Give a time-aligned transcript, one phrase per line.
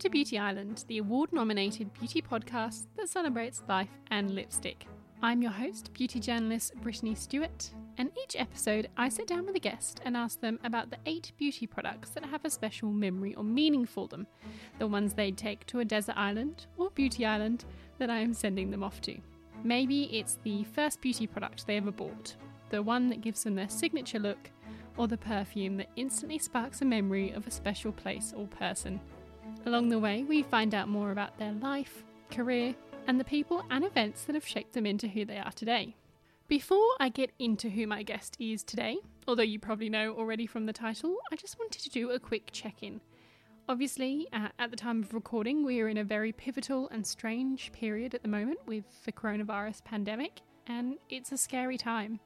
[0.00, 4.86] to Beauty Island, the award nominated beauty podcast that celebrates life and lipstick.
[5.22, 9.60] I'm your host, beauty journalist Brittany Stewart, and each episode I sit down with a
[9.60, 13.44] guest and ask them about the eight beauty products that have a special memory or
[13.44, 14.26] meaning for them,
[14.78, 17.66] the ones they'd take to a desert island or beauty island
[17.98, 19.18] that I am sending them off to.
[19.64, 22.36] Maybe it's the first beauty product they ever bought,
[22.70, 24.50] the one that gives them their signature look,
[24.96, 28.98] or the perfume that instantly sparks a memory of a special place or person.
[29.66, 32.74] Along the way, we find out more about their life, career,
[33.06, 35.94] and the people and events that have shaped them into who they are today.
[36.48, 40.66] Before I get into who my guest is today, although you probably know already from
[40.66, 43.00] the title, I just wanted to do a quick check in.
[43.68, 47.70] Obviously, uh, at the time of recording, we are in a very pivotal and strange
[47.70, 52.18] period at the moment with the coronavirus pandemic, and it's a scary time.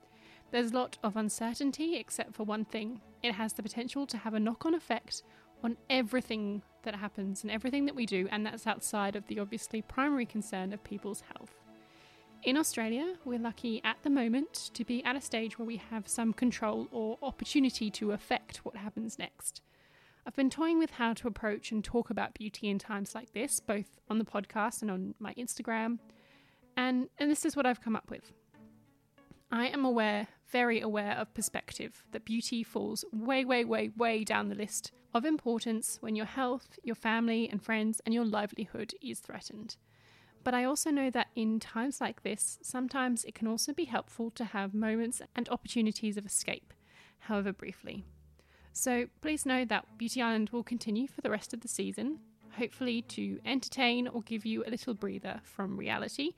[0.53, 4.35] There's a lot of uncertainty, except for one thing it has the potential to have
[4.35, 5.23] a knock on effect
[5.63, 9.83] on everything that happens and everything that we do, and that's outside of the obviously
[9.83, 11.53] primary concern of people's health.
[12.45, 16.07] In Australia, we're lucky at the moment to be at a stage where we have
[16.07, 19.63] some control or opportunity to affect what happens next.
[20.27, 23.61] I've been toying with how to approach and talk about beauty in times like this,
[23.61, 25.99] both on the podcast and on my Instagram,
[26.77, 28.33] and, and this is what I've come up with.
[29.55, 34.49] I am aware, very aware of perspective, that beauty falls way, way, way, way down
[34.49, 39.21] the list of importance when your health, your family and friends, and your livelihood is
[39.21, 39.77] threatened.
[40.43, 44.33] But I also know that in times like this, sometimes it can also be helpful
[44.33, 46.75] to have moments and opportunities of escape,
[47.21, 48.05] however briefly.
[48.73, 52.19] So please know that Beauty Island will continue for the rest of the season,
[52.59, 56.33] hopefully to entertain or give you a little breather from reality.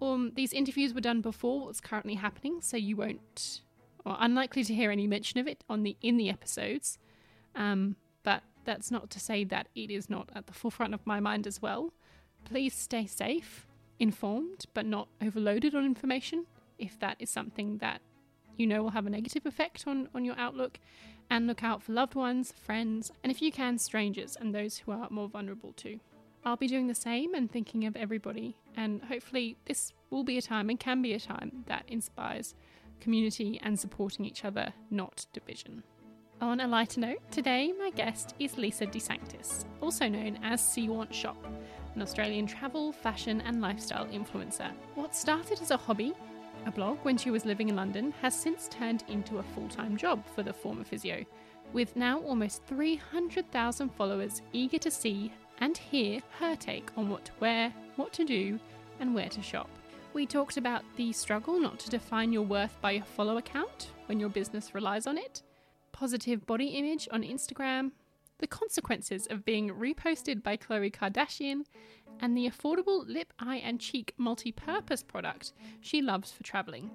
[0.00, 3.60] Um, these interviews were done before what's currently happening, so you won't,
[4.04, 6.98] or unlikely to hear any mention of it on the in the episodes.
[7.54, 11.20] Um, but that's not to say that it is not at the forefront of my
[11.20, 11.92] mind as well.
[12.44, 13.66] Please stay safe,
[13.98, 16.46] informed, but not overloaded on information
[16.78, 18.00] if that is something that
[18.56, 20.78] you know will have a negative effect on, on your outlook.
[21.32, 24.90] And look out for loved ones, friends, and if you can, strangers and those who
[24.90, 26.00] are more vulnerable too.
[26.44, 30.42] I'll be doing the same and thinking of everybody, and hopefully, this will be a
[30.42, 32.54] time and can be a time that inspires
[33.00, 35.82] community and supporting each other, not division.
[36.40, 41.14] On a lighter note, today my guest is Lisa DeSanctis, also known as See Want
[41.14, 41.36] Shop,
[41.94, 44.70] an Australian travel, fashion, and lifestyle influencer.
[44.94, 46.14] What started as a hobby,
[46.66, 49.96] a blog when she was living in London, has since turned into a full time
[49.96, 51.24] job for the former physio,
[51.72, 57.32] with now almost 300,000 followers eager to see and hear her take on what to
[57.40, 58.58] wear, what to do,
[58.98, 59.68] and where to shop.
[60.12, 64.18] We talked about the struggle not to define your worth by your follower count when
[64.18, 65.42] your business relies on it
[66.00, 67.90] positive body image on Instagram,
[68.38, 71.64] the consequences of being reposted by Khloe Kardashian,
[72.20, 76.90] and the affordable lip, eye, and cheek multi purpose product she loves for travelling.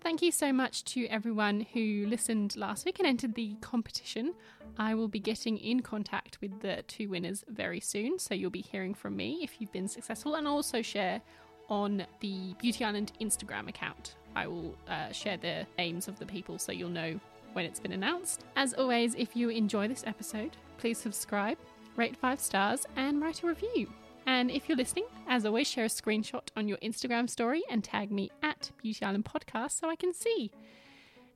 [0.00, 4.32] Thank you so much to everyone who listened last week and entered the competition.
[4.78, 8.62] I will be getting in contact with the two winners very soon, so you'll be
[8.62, 11.20] hearing from me if you've been successful, and also share
[11.68, 14.14] on the Beauty Island Instagram account.
[14.34, 17.18] I will uh, share the names of the people so you'll know
[17.52, 18.44] when it's been announced.
[18.56, 21.58] As always, if you enjoy this episode, please subscribe,
[21.96, 23.88] rate five stars, and write a review.
[24.26, 28.10] And if you're listening, as always, share a screenshot on your Instagram story and tag
[28.10, 30.50] me at Beauty Island Podcast so I can see.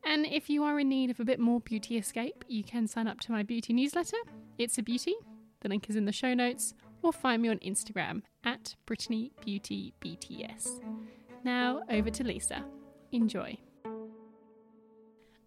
[0.04, 3.08] And if you are in need of a bit more beauty escape, you can sign
[3.08, 4.18] up to my beauty newsletter.
[4.56, 5.16] It's a beauty.
[5.60, 6.74] The link is in the show notes,
[7.06, 10.80] or find me on Instagram at Brittany Beauty BTS.
[11.44, 12.64] Now over to Lisa.
[13.12, 13.56] Enjoy.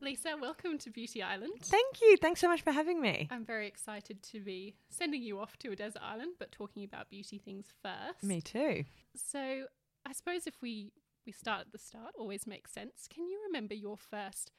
[0.01, 1.51] Lisa, welcome to Beauty Island.
[1.61, 2.15] Thank you.
[2.15, 3.27] Thanks so much for having me.
[3.29, 7.09] I'm very excited to be sending you off to a desert island, but talking about
[7.09, 8.23] beauty things first.
[8.23, 8.85] Me too.
[9.13, 9.65] So,
[10.05, 10.93] I suppose if we
[11.25, 13.09] we start at the start, always makes sense.
[13.13, 14.51] Can you remember your first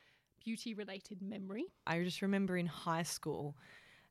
[0.44, 1.64] beauty related memory?
[1.86, 3.56] I just remember in high school,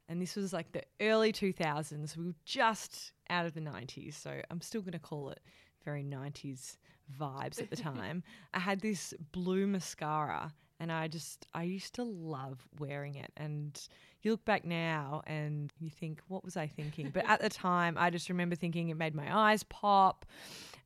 [0.10, 2.18] and this was like the early 2000s.
[2.18, 5.40] We were just out of the 90s, so I'm still going to call it
[5.86, 6.78] very 90s
[7.18, 8.24] vibes at the time.
[8.54, 13.80] I had this blue mascara and I just I used to love wearing it and
[14.22, 17.98] you look back now and you think what was I thinking but at the time
[17.98, 20.26] I just remember thinking it made my eyes pop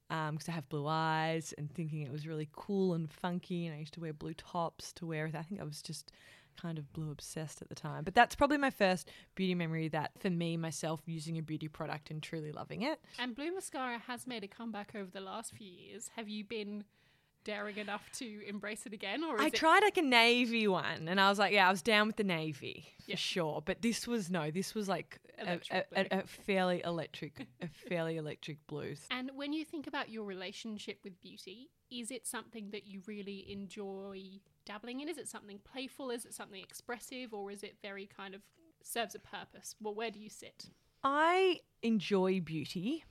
[0.09, 3.75] because um, I have blue eyes and thinking it was really cool and funky and
[3.75, 6.11] I used to wear blue tops to wear it I think I was just
[6.59, 10.11] kind of blue obsessed at the time but that's probably my first beauty memory that
[10.19, 14.25] for me myself using a beauty product and truly loving it and blue mascara has
[14.27, 16.83] made a comeback over the last few years have you been
[17.43, 21.19] daring enough to embrace it again, or I it tried like a navy one, and
[21.19, 23.17] I was like, yeah, I was down with the navy for Yeah.
[23.17, 23.61] sure.
[23.61, 28.17] But this was no, this was like a, a, a, a fairly electric, a fairly
[28.17, 29.05] electric blues.
[29.11, 33.51] And when you think about your relationship with beauty, is it something that you really
[33.51, 35.09] enjoy dabbling in?
[35.09, 36.09] Is it something playful?
[36.09, 37.33] Is it something expressive?
[37.33, 38.41] Or is it very kind of
[38.83, 39.75] serves a purpose?
[39.81, 40.65] Well, where do you sit?
[41.03, 43.03] I enjoy beauty.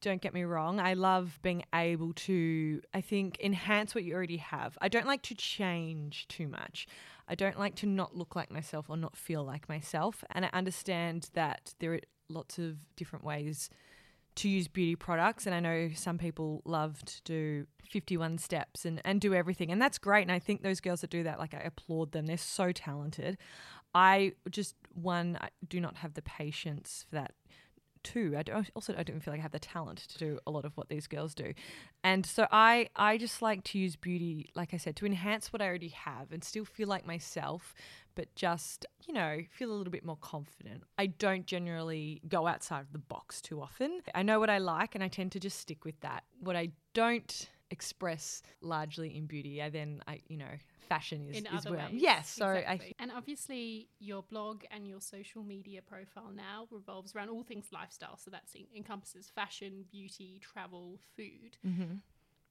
[0.00, 0.80] Don't get me wrong.
[0.80, 4.76] I love being able to, I think, enhance what you already have.
[4.80, 6.88] I don't like to change too much.
[7.28, 10.24] I don't like to not look like myself or not feel like myself.
[10.30, 13.70] And I understand that there are lots of different ways
[14.36, 15.46] to use beauty products.
[15.46, 19.70] And I know some people love to do 51 steps and, and do everything.
[19.70, 20.22] And that's great.
[20.22, 22.26] And I think those girls that do that, like, I applaud them.
[22.26, 23.38] They're so talented.
[23.94, 27.32] I just, one, I do not have the patience for that.
[28.02, 30.50] Two, I don't, also I don't feel like I have the talent to do a
[30.50, 31.52] lot of what these girls do,
[32.02, 35.62] and so I I just like to use beauty, like I said, to enhance what
[35.62, 37.74] I already have and still feel like myself,
[38.14, 40.82] but just you know feel a little bit more confident.
[40.98, 44.00] I don't generally go outside of the box too often.
[44.14, 46.24] I know what I like, and I tend to just stick with that.
[46.40, 50.54] What I don't express largely in beauty, I then I you know
[50.88, 51.88] fashion is, in is other where ways.
[51.90, 52.28] I'm, yes.
[52.28, 52.94] So I exactly.
[53.00, 58.16] and obviously your blog and your social media profile now revolves around all things lifestyle.
[58.16, 58.44] So that
[58.76, 61.56] encompasses fashion, beauty, travel, food.
[61.66, 62.00] Mhm.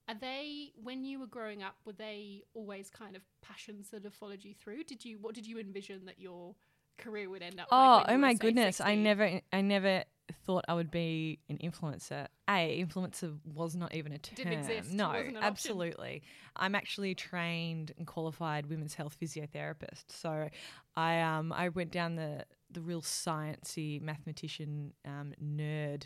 [0.10, 1.76] Are they when you were growing up?
[1.86, 4.84] Were they always kind of passions that have followed you through?
[4.84, 6.56] Did you what did you envision that your
[6.98, 7.68] career would end up?
[7.72, 8.82] Oh, like oh my say, goodness!
[8.82, 10.04] I never, I never
[10.46, 12.28] thought I would be an influencer.
[12.50, 14.36] A influencer was not even a term.
[14.36, 15.44] Didn't exist, No, wasn't an option.
[15.44, 16.24] absolutely.
[16.56, 20.06] I'm actually trained and qualified women's health physiotherapist.
[20.10, 20.50] So,
[20.96, 26.04] I um I went down the the real sciencey mathematician um, nerd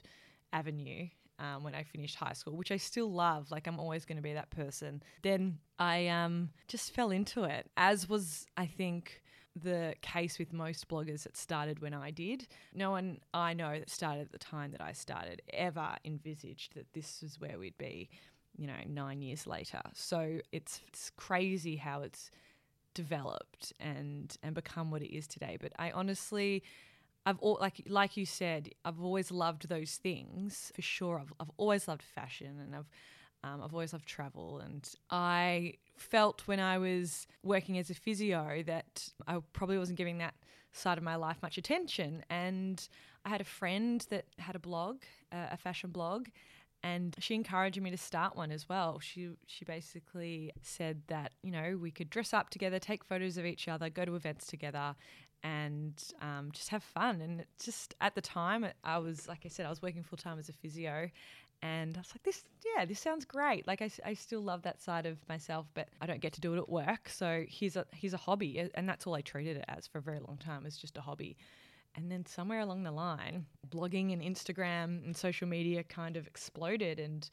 [0.54, 1.08] avenue.
[1.38, 4.22] Um, when I finished high school, which I still love, like I'm always going to
[4.22, 5.04] be that person.
[5.22, 9.22] Then I um, just fell into it, as was I think
[9.56, 12.48] the case with most bloggers that started when I did.
[12.74, 16.94] No one I know that started at the time that I started ever envisaged that
[16.94, 18.10] this is where we'd be,
[18.58, 19.82] you know, nine years later.
[19.94, 22.32] So it's, it's crazy how it's
[22.94, 25.58] developed and and become what it is today.
[25.60, 26.64] But I honestly.
[27.28, 31.18] I've all, like like you said, I've always loved those things for sure.
[31.20, 32.88] I've, I've always loved fashion and I've
[33.46, 38.64] um, I've always loved travel, and I felt when I was working as a physio
[38.66, 40.34] that I probably wasn't giving that
[40.72, 42.24] side of my life much attention.
[42.30, 42.86] And
[43.24, 44.98] I had a friend that had a blog,
[45.32, 46.28] uh, a fashion blog,
[46.84, 49.00] and she encouraged me to start one as well.
[49.00, 53.46] She she basically said that you know we could dress up together, take photos of
[53.46, 54.96] each other, go to events together,
[55.44, 57.22] and um, just have fun.
[57.22, 60.40] And just at the time, I was like I said, I was working full time
[60.40, 61.10] as a physio,
[61.66, 63.66] and I was like, this, yeah, this sounds great.
[63.66, 66.58] Like I still love that side of myself, but I don't get to do it
[66.60, 67.10] at work.
[67.10, 70.02] So here's a here's a hobby, and that's all I treated it as for a
[70.02, 70.62] very long time.
[70.62, 71.38] It was just a hobby.
[71.96, 77.00] And then somewhere along the line, blogging and Instagram and social media kind of exploded,
[77.00, 77.28] and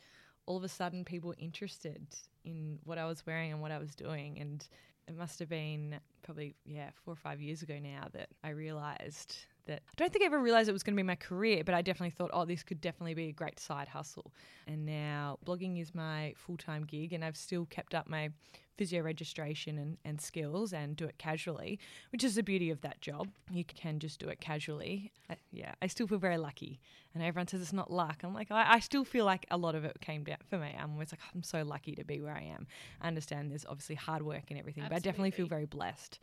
[0.47, 2.07] all of a sudden, people were interested
[2.45, 4.39] in what I was wearing and what I was doing.
[4.39, 4.67] And
[5.09, 9.37] it must have been probably, yeah, four or five years ago now that I realized
[9.67, 11.75] that I don't think I ever realized it was going to be my career, but
[11.75, 14.33] I definitely thought, oh, this could definitely be a great side hustle.
[14.67, 18.31] And now blogging is my full time gig, and I've still kept up my
[18.77, 21.79] physio registration and, and skills and do it casually,
[22.11, 23.29] which is the beauty of that job.
[23.51, 25.13] You can just do it casually.
[25.31, 26.81] I, yeah, I still feel very lucky.
[27.15, 28.23] And everyone says it's not luck.
[28.25, 30.75] I'm like, I, I still feel like a lot of it came down for me.
[30.79, 32.67] I'm always like, I'm so lucky to be where I am.
[33.01, 36.19] I understand there's obviously hard work and everything, but I definitely feel very blessed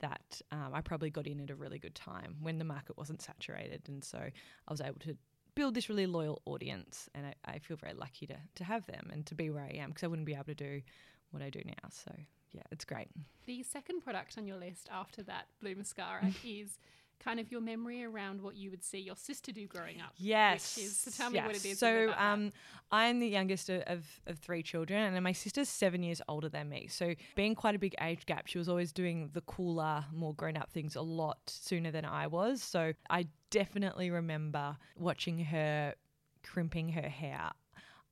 [0.00, 3.22] that um, I probably got in at a really good time when the market wasn't
[3.22, 3.82] saturated.
[3.88, 5.16] And so I was able to
[5.54, 7.08] build this really loyal audience.
[7.14, 9.76] And I, I feel very lucky to, to have them and to be where I
[9.78, 10.82] am because I wouldn't be able to do
[11.30, 11.88] what I do now.
[11.90, 12.12] So
[12.52, 13.08] yeah, it's great.
[13.46, 16.78] The second product on your list after that blue mascara is
[17.22, 20.12] kind of your memory around what you would see your sister do growing up.
[20.16, 20.78] Yes.
[20.78, 21.74] Is, so tell me what it yes.
[21.74, 21.78] is.
[21.78, 22.52] So um,
[22.90, 26.68] I'm the youngest of, of, of three children, and my sister's seven years older than
[26.68, 26.86] me.
[26.88, 30.56] So being quite a big age gap, she was always doing the cooler, more grown
[30.56, 32.62] up things a lot sooner than I was.
[32.62, 35.94] So I definitely remember watching her
[36.42, 37.50] crimping her hair.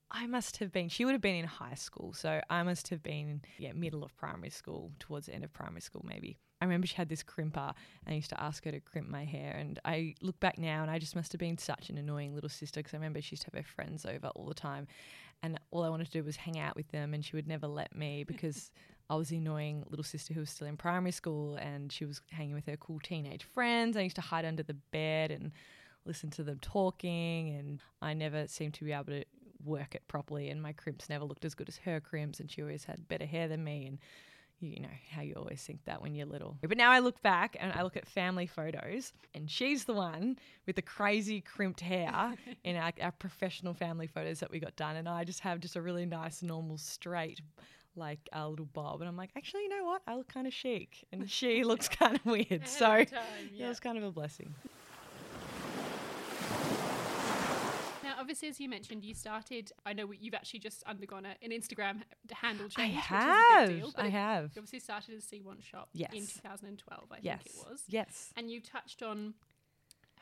[0.09, 2.13] I must have been, she would have been in high school.
[2.13, 5.81] So I must have been, yeah, middle of primary school, towards the end of primary
[5.81, 6.37] school, maybe.
[6.61, 7.73] I remember she had this crimper
[8.05, 9.55] and I used to ask her to crimp my hair.
[9.57, 12.49] And I look back now and I just must have been such an annoying little
[12.49, 14.87] sister because I remember she used to have her friends over all the time.
[15.43, 17.67] And all I wanted to do was hang out with them and she would never
[17.67, 18.71] let me because
[19.09, 22.21] I was the annoying little sister who was still in primary school and she was
[22.31, 23.95] hanging with her cool teenage friends.
[23.95, 25.51] I used to hide under the bed and
[26.05, 29.23] listen to them talking and I never seemed to be able to
[29.63, 32.61] work it properly, and my crimps never looked as good as her crimps, and she
[32.61, 33.99] always had better hair than me, and
[34.59, 36.57] you know how you always think that when you're little.
[36.61, 40.37] But now I look back and I look at family photos, and she's the one
[40.65, 42.33] with the crazy crimped hair
[42.63, 45.75] in our, our professional family photos that we got done, and I just have just
[45.75, 47.41] a really nice, normal, straight
[47.95, 50.53] like a little bob and I'm like actually you know what I look kind of
[50.53, 53.07] chic and she looks kind of weird so Time,
[53.51, 53.65] yeah.
[53.65, 54.53] it was kind of a blessing
[58.29, 59.71] As you mentioned, you started.
[59.85, 62.95] I know you've actually just undergone a, an Instagram handle I change.
[62.95, 67.17] a have deal, I have You obviously started as See Want Shop in 2012, I
[67.21, 67.83] yes think it was.
[67.87, 69.33] yes And you touched on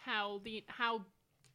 [0.06, 1.02] how the how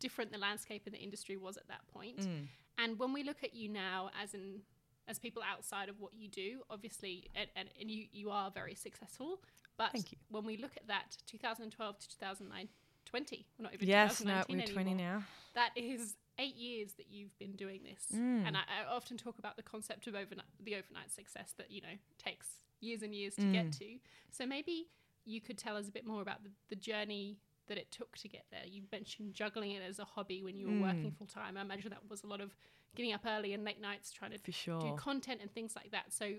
[0.00, 2.18] different the landscape in the industry was at that point.
[2.18, 2.48] Mm.
[2.78, 4.62] And when we look at you now as an
[5.08, 8.74] as people outside of what you do, obviously, and, and, and you, you are very
[8.74, 9.42] successful.
[9.76, 9.96] But
[10.30, 12.68] when we look at that 2012 to 2009,
[13.06, 15.18] 20, we're not even yes no 2019 we're 20 anymore.
[15.18, 18.18] now That is eight years that you've been doing this.
[18.18, 18.46] Mm.
[18.46, 21.80] And I, I often talk about the concept of overnight, the overnight success that, you
[21.82, 22.48] know, takes
[22.80, 23.52] years and years to Mm.
[23.52, 23.98] get to.
[24.32, 24.88] So maybe
[25.24, 28.28] you could tell us a bit more about the, the journey that it took to
[28.28, 28.62] get there.
[28.66, 31.16] You mentioned juggling it as a hobby when you were working Mm.
[31.18, 31.56] full time.
[31.56, 32.56] I imagine that was a lot of
[32.96, 35.90] getting up early and late nights trying to for sure do content and things like
[35.92, 36.12] that.
[36.12, 36.36] So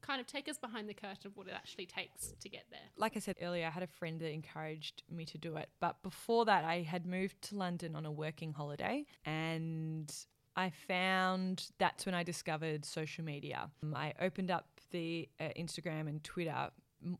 [0.00, 2.80] kind of take us behind the curtain of what it actually takes to get there.
[2.96, 5.68] like I said earlier, I had a friend that encouraged me to do it.
[5.80, 10.12] But before that, I had moved to London on a working holiday and
[10.56, 13.70] I found that's when I discovered social media.
[13.82, 16.70] Um, I opened up the uh, Instagram and Twitter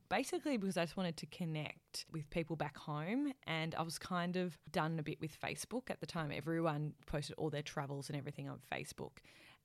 [0.08, 4.36] basically because I just wanted to connect with people back home and I was kind
[4.36, 6.32] of done a bit with Facebook at the time.
[6.34, 9.18] Everyone posted all their travels and everything on Facebook.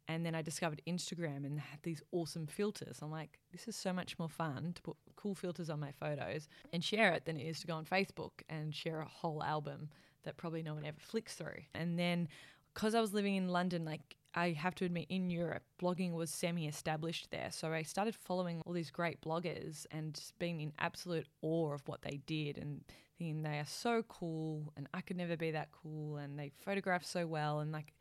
[0.08, 3.00] And then I discovered Instagram and had these awesome filters.
[3.02, 6.50] I'm like, this is so much more fun to put cool filters on my photos
[6.74, 9.90] and share it than it is to go on Facebook and share a whole album
[10.24, 11.62] that probably no one ever flicks through.
[11.74, 12.28] And then
[12.74, 16.30] because I was living in London, like I have to admit, in Europe, blogging was
[16.30, 17.50] semi established there.
[17.52, 22.02] So I started following all these great bloggers and being in absolute awe of what
[22.02, 22.82] they did and
[23.18, 27.06] thinking they are so cool and I could never be that cool and they photograph
[27.06, 27.60] so well.
[27.60, 27.94] And like,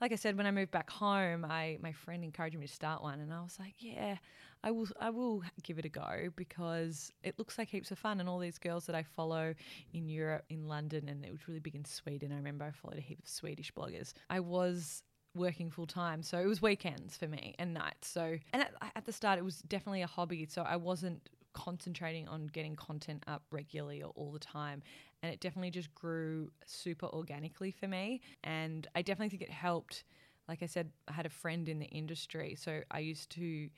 [0.00, 3.02] like I said, when I moved back home, I my friend encouraged me to start
[3.02, 4.16] one, and I was like, yeah,
[4.62, 8.20] I will, I will give it a go because it looks like heaps of fun.
[8.20, 9.54] And all these girls that I follow
[9.92, 12.32] in Europe, in London, and it was really big in Sweden.
[12.32, 14.12] I remember I followed a heap of Swedish bloggers.
[14.28, 15.02] I was
[15.34, 18.08] working full time, so it was weekends for me and nights.
[18.08, 22.28] So, and at, at the start, it was definitely a hobby, so I wasn't concentrating
[22.28, 24.82] on getting content up regularly or all the time
[25.22, 28.20] and it definitely just grew super organically for me.
[28.44, 30.04] And I definitely think it helped.
[30.48, 33.68] Like I said, I had a friend in the industry, so I used to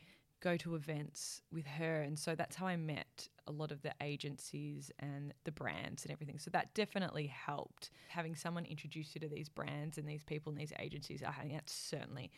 [0.41, 3.93] go to events with her, and so that's how I met a lot of the
[4.01, 6.39] agencies and the brands and everything.
[6.39, 7.91] So that definitely helped.
[8.09, 11.53] Having someone introduce you to these brands and these people and these agencies, I think
[11.53, 12.31] that's certainly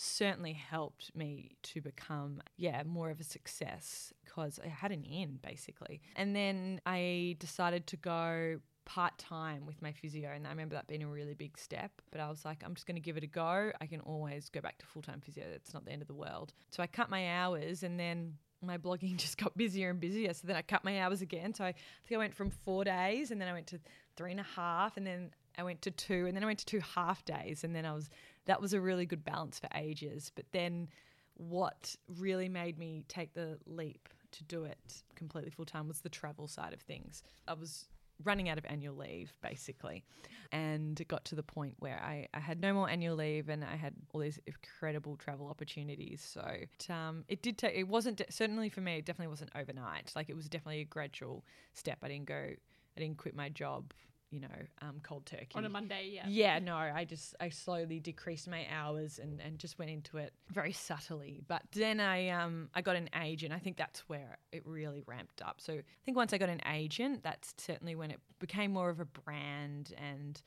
[0.00, 5.40] certainly helped me to become yeah more of a success because I had an in
[5.42, 6.00] basically.
[6.14, 10.86] And then I decided to go part time with my physio and I remember that
[10.86, 13.24] being a really big step but I was like I'm just going to give it
[13.24, 13.72] a go.
[13.80, 15.44] I can always go back to full time physio.
[15.52, 16.52] It's not the end of the world.
[16.70, 20.46] So I cut my hours and then my blogging just got busier and busier so
[20.46, 21.54] then I cut my hours again.
[21.54, 23.80] So I think I went from four days and then I went to
[24.16, 26.66] three and a half and then I went to two and then I went to
[26.66, 28.08] two half days and then I was
[28.48, 30.32] that was a really good balance for ages.
[30.34, 30.88] But then
[31.34, 36.08] what really made me take the leap to do it completely full time was the
[36.08, 37.22] travel side of things.
[37.46, 37.84] I was
[38.24, 40.02] running out of annual leave basically
[40.50, 43.62] and it got to the point where I, I had no more annual leave and
[43.62, 48.16] I had all these incredible travel opportunities so it, um, it did take it wasn't
[48.16, 51.98] de- certainly for me it definitely wasn't overnight like it was definitely a gradual step
[52.02, 53.92] I didn't go I didn't quit my job
[54.30, 54.48] you know
[54.82, 56.26] um, cold turkey On a Monday, yeah.
[56.28, 60.32] yeah, no, I just I slowly decreased my hours and, and just went into it
[60.50, 61.42] very subtly.
[61.46, 63.52] But then I um I got an agent.
[63.52, 65.60] I think that's where it really ramped up.
[65.60, 69.00] So I think once I got an agent, that's certainly when it became more of
[69.00, 70.40] a brand and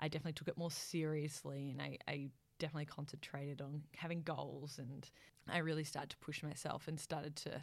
[0.00, 5.08] I definitely took it more seriously and I, I definitely concentrated on having goals and
[5.48, 7.62] I really started to push myself and started to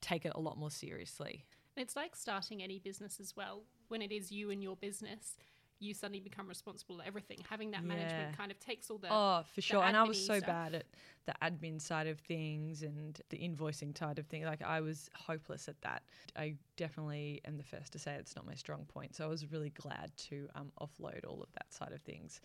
[0.00, 1.46] take it a lot more seriously.
[1.76, 3.62] It's like starting any business as well.
[3.92, 5.36] When it is you and your business,
[5.78, 7.44] you suddenly become responsible for everything.
[7.50, 7.88] Having that Yeah.
[7.88, 9.08] management kind of takes all the.
[9.10, 9.84] Oh, for sure.
[9.84, 10.46] And I was so stuff.
[10.46, 10.86] bad at
[11.26, 14.46] the admin side of things and the invoicing side of things.
[14.46, 16.04] Like I was hopeless at that.
[16.34, 19.14] I definitely am the first to say it's not my strong point.
[19.14, 22.40] So I was really glad to um, offload all of that side of things.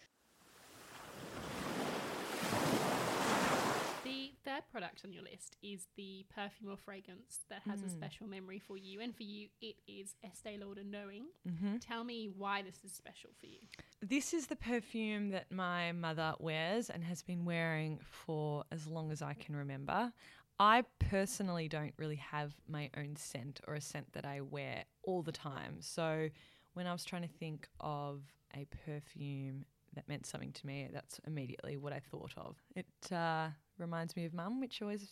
[4.71, 7.91] Product on your list is the perfume or fragrance that has a Mm.
[7.91, 8.99] special memory for you.
[9.01, 11.25] And for you, it is Estee Lauder Knowing.
[11.47, 11.77] Mm-hmm.
[11.77, 13.59] Tell me why this is special for you.
[14.01, 19.11] This is the perfume that my mother wears and has been wearing for as long
[19.11, 20.11] as I can remember.
[20.59, 25.21] I personally don't really have my own scent or a scent that I wear all
[25.23, 25.77] the time.
[25.81, 26.29] So
[26.73, 28.21] when I was trying to think of
[28.55, 32.57] a perfume that meant something to me, that's immediately what I thought of.
[32.75, 35.07] It uh, reminds me of mum, which always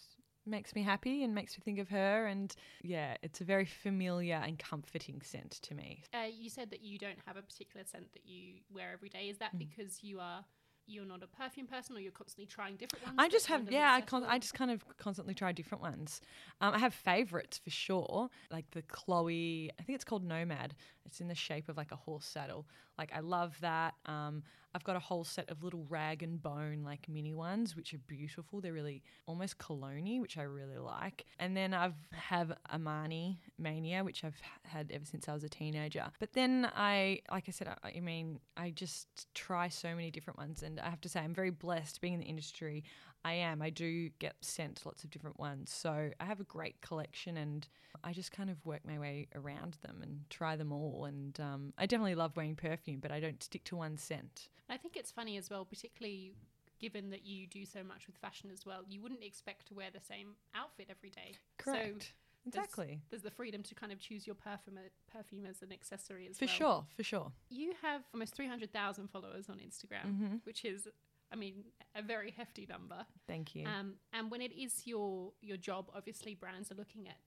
[0.47, 2.25] makes me happy and makes me think of her.
[2.27, 6.03] And yeah, it's a very familiar and comforting scent to me.
[6.13, 9.29] Uh, you said that you don't have a particular scent that you wear every day.
[9.29, 9.59] Is that Mm.
[9.59, 10.45] because you are
[10.87, 13.15] you're not a perfume person, or you're constantly trying different ones?
[13.17, 14.23] I just have, yeah, I, con-?
[14.23, 16.21] I just kind of constantly try different ones.
[16.61, 20.75] Um, I have favorites for sure, like the Chloe, I think it's called Nomad.
[21.03, 22.67] It's in the shape of like a horse saddle.
[22.99, 23.95] Like, I love that.
[24.05, 24.43] Um,
[24.75, 27.97] I've got a whole set of little rag and bone, like mini ones, which are
[27.99, 28.59] beautiful.
[28.59, 31.25] They're really almost cologne which I really like.
[31.39, 36.11] And then I've have Armani Mania, which I've had ever since I was a teenager.
[36.19, 40.37] But then I, like I said, I, I mean, I just try so many different
[40.37, 40.61] ones.
[40.61, 42.83] And I have to say, I'm very blessed being in the industry.
[43.25, 43.63] I am.
[43.63, 45.71] I do get sent lots of different ones.
[45.71, 47.67] So I have a great collection and
[48.03, 51.05] I just kind of work my way around them and try them all.
[51.05, 54.49] And um, I definitely love wearing perfume, but I don't stick to one scent.
[54.69, 56.33] I think it's funny as well, particularly
[56.79, 58.81] given that you do so much with fashion as well.
[58.87, 61.33] You wouldn't expect to wear the same outfit every day.
[61.57, 62.13] Correct.
[62.45, 63.01] So exactly.
[63.09, 64.77] there's the freedom to kind of choose your perfume
[65.11, 66.53] perfume as an accessory as For well.
[66.53, 66.85] For sure.
[66.97, 67.31] For sure.
[67.49, 70.87] You have almost 300,000 followers on Instagram, hmm which is
[71.31, 71.65] I mean
[71.95, 73.05] a very hefty number.
[73.27, 73.65] Thank you.
[73.65, 77.17] Um, and when it is your your job, obviously brands are looking at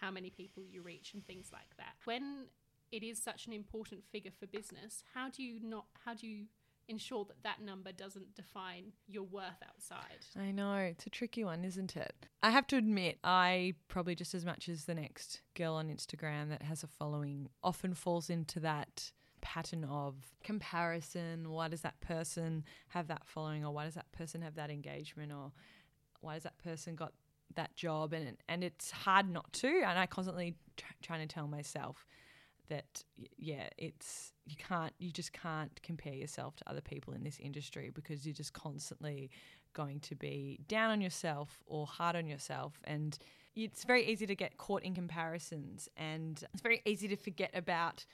[0.00, 1.94] how many people you reach and things like that.
[2.04, 2.46] When
[2.90, 6.46] it is such an important figure for business, how do you not how do you
[6.88, 10.26] ensure that that number doesn't define your worth outside?
[10.36, 10.74] I know.
[10.74, 12.26] It's a tricky one, isn't it?
[12.42, 16.48] I have to admit, I probably just as much as the next girl on Instagram
[16.48, 21.50] that has a following often falls into that pattern of comparison.
[21.50, 25.32] Why does that person have that following, or why does that person have that engagement,
[25.32, 25.52] or
[26.20, 27.12] why does that person got
[27.56, 28.12] that job?
[28.12, 29.68] And and it's hard not to.
[29.68, 32.06] And I constantly tr- trying to tell myself
[32.68, 33.02] that
[33.36, 37.90] yeah, it's you can't you just can't compare yourself to other people in this industry
[37.92, 39.30] because you're just constantly
[39.72, 43.18] going to be down on yourself or hard on yourself and
[43.54, 48.04] it's very easy to get caught in comparisons and it's very easy to forget about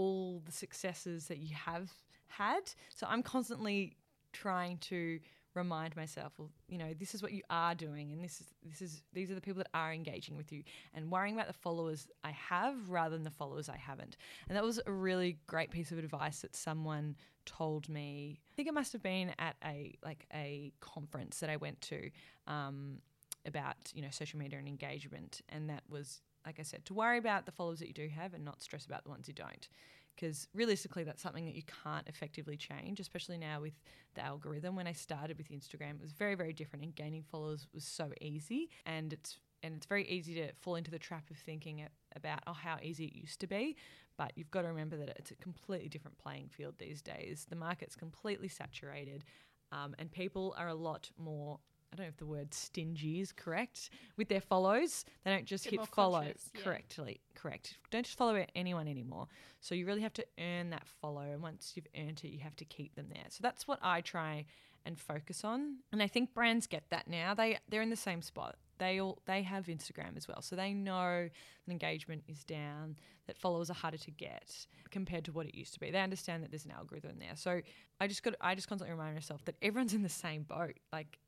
[0.00, 1.90] all the successes that you have
[2.28, 2.64] had.
[2.94, 3.96] So i'm constantly
[4.32, 5.18] trying to
[5.54, 8.80] remind myself well you know this is what you are doing and this is this
[8.80, 10.62] is these are the people that are engaging with you
[10.94, 14.16] and worrying about the followers i have rather than the followers i haven't.
[14.48, 18.38] And that was a really great piece of advice that someone told me.
[18.52, 22.10] I think it must have been at a like a conference that i went to
[22.46, 22.98] um,
[23.46, 25.40] about you know social media and engagement.
[25.48, 28.34] And that was like i said to worry about the followers that you do have
[28.34, 29.68] and not stress about the ones you don't.
[30.16, 33.74] Because realistically that's something that you can't effectively change especially now with
[34.14, 34.76] the algorithm.
[34.76, 38.10] When i started with instagram it was very very different and gaining followers was so
[38.20, 42.40] easy and it's and it's very easy to fall into the trap of thinking about
[42.46, 43.76] oh how easy it used to be.
[44.16, 47.46] But you've got to remember that it's a completely different playing field these days.
[47.48, 49.24] The market's completely saturated
[49.72, 51.58] um, and people are a lot more
[51.92, 55.04] I don't know if the word stingy is correct with their follows.
[55.24, 56.62] They don't just hit follow yeah.
[56.62, 57.20] correctly.
[57.34, 57.78] Correct.
[57.90, 59.26] Don't just follow anyone anymore.
[59.60, 62.56] So you really have to earn that follow, and once you've earned it, you have
[62.56, 63.24] to keep them there.
[63.28, 64.44] So that's what I try
[64.86, 65.78] and focus on.
[65.92, 67.34] And I think brands get that now.
[67.34, 68.56] They they're in the same spot.
[68.78, 71.28] They all they have Instagram as well, so they know
[71.66, 75.74] that engagement is down, that followers are harder to get compared to what it used
[75.74, 75.90] to be.
[75.90, 77.34] They understand that there's an algorithm there.
[77.34, 77.60] So
[78.00, 80.78] I just got I just constantly remind myself that everyone's in the same boat.
[80.92, 81.18] Like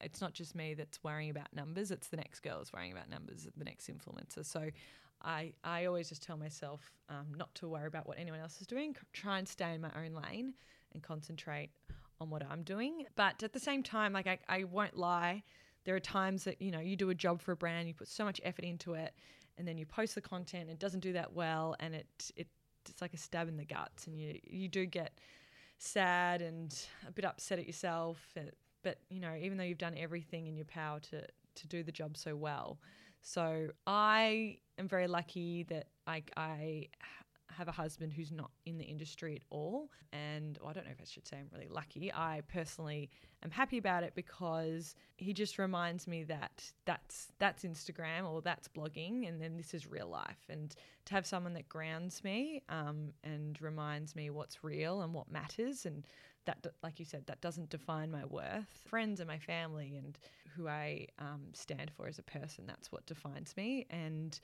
[0.00, 3.08] it's not just me that's worrying about numbers, it's the next girl that's worrying about
[3.10, 4.44] numbers, the next influencer.
[4.44, 4.70] So
[5.22, 8.66] I, I always just tell myself um, not to worry about what anyone else is
[8.66, 10.54] doing, try and stay in my own lane
[10.92, 11.70] and concentrate
[12.20, 13.04] on what I'm doing.
[13.16, 15.42] But at the same time, like I, I won't lie,
[15.84, 18.08] there are times that, you know, you do a job for a brand, you put
[18.08, 19.14] so much effort into it,
[19.56, 22.46] and then you post the content, and it doesn't do that well, and it, it
[22.88, 25.18] it's like a stab in the guts, and you, you do get
[25.78, 28.18] sad and a bit upset at yourself.
[28.88, 31.92] But you know, even though you've done everything in your power to to do the
[31.92, 32.78] job so well,
[33.20, 36.88] so I am very lucky that I I
[37.50, 40.92] have a husband who's not in the industry at all, and well, I don't know
[40.92, 42.10] if I should say I'm really lucky.
[42.14, 43.10] I personally
[43.44, 48.68] am happy about it because he just reminds me that that's that's Instagram or that's
[48.68, 50.74] blogging, and then this is real life, and
[51.04, 55.84] to have someone that grounds me um, and reminds me what's real and what matters
[55.84, 56.06] and
[56.48, 58.66] that, like you said, that doesn't define my worth.
[58.88, 60.18] Friends and my family and
[60.56, 63.86] who I um, stand for as a person, that's what defines me.
[63.90, 64.38] And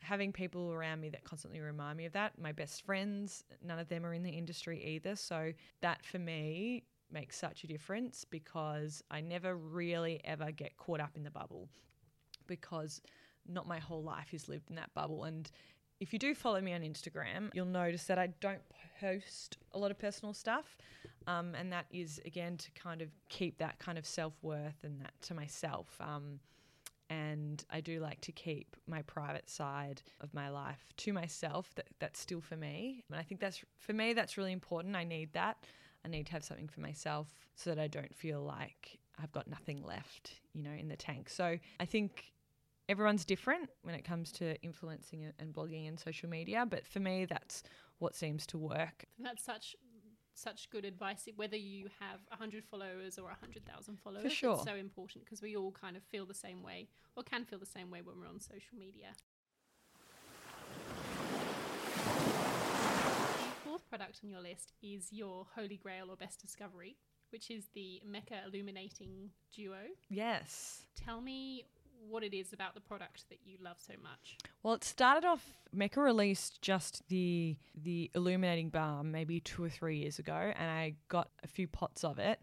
[0.00, 3.88] having people around me that constantly remind me of that, my best friends, none of
[3.88, 5.16] them are in the industry either.
[5.16, 11.00] So that for me makes such a difference because I never really ever get caught
[11.00, 11.68] up in the bubble
[12.46, 13.00] because
[13.46, 15.24] not my whole life is lived in that bubble.
[15.24, 15.50] And
[16.00, 18.62] if you do follow me on Instagram, you'll notice that I don't
[19.00, 20.76] post a lot of personal stuff.
[21.28, 25.00] Um, and that is, again, to kind of keep that kind of self worth and
[25.02, 25.94] that to myself.
[26.00, 26.40] Um,
[27.10, 31.70] and I do like to keep my private side of my life to myself.
[31.74, 34.12] That that's still for me, and I think that's for me.
[34.14, 34.96] That's really important.
[34.96, 35.56] I need that.
[36.04, 39.48] I need to have something for myself so that I don't feel like I've got
[39.48, 41.28] nothing left, you know, in the tank.
[41.28, 42.32] So I think
[42.88, 47.26] everyone's different when it comes to influencing and blogging and social media, but for me,
[47.26, 47.62] that's
[47.98, 49.04] what seems to work.
[49.16, 49.76] And that's such
[50.38, 54.54] such good advice whether you have 100 followers or 100,000 followers For sure.
[54.54, 57.58] it's so important because we all kind of feel the same way or can feel
[57.58, 59.08] the same way when we're on social media
[63.44, 66.96] the fourth product on your list is your holy grail or best discovery
[67.30, 69.76] which is the Mecca illuminating duo
[70.08, 70.84] Yes.
[70.96, 71.64] tell me
[72.08, 75.44] what it is about the product that you love so much Well, it started off.
[75.72, 80.94] Mecca released just the the illuminating balm maybe two or three years ago, and I
[81.08, 82.40] got a few pots of it.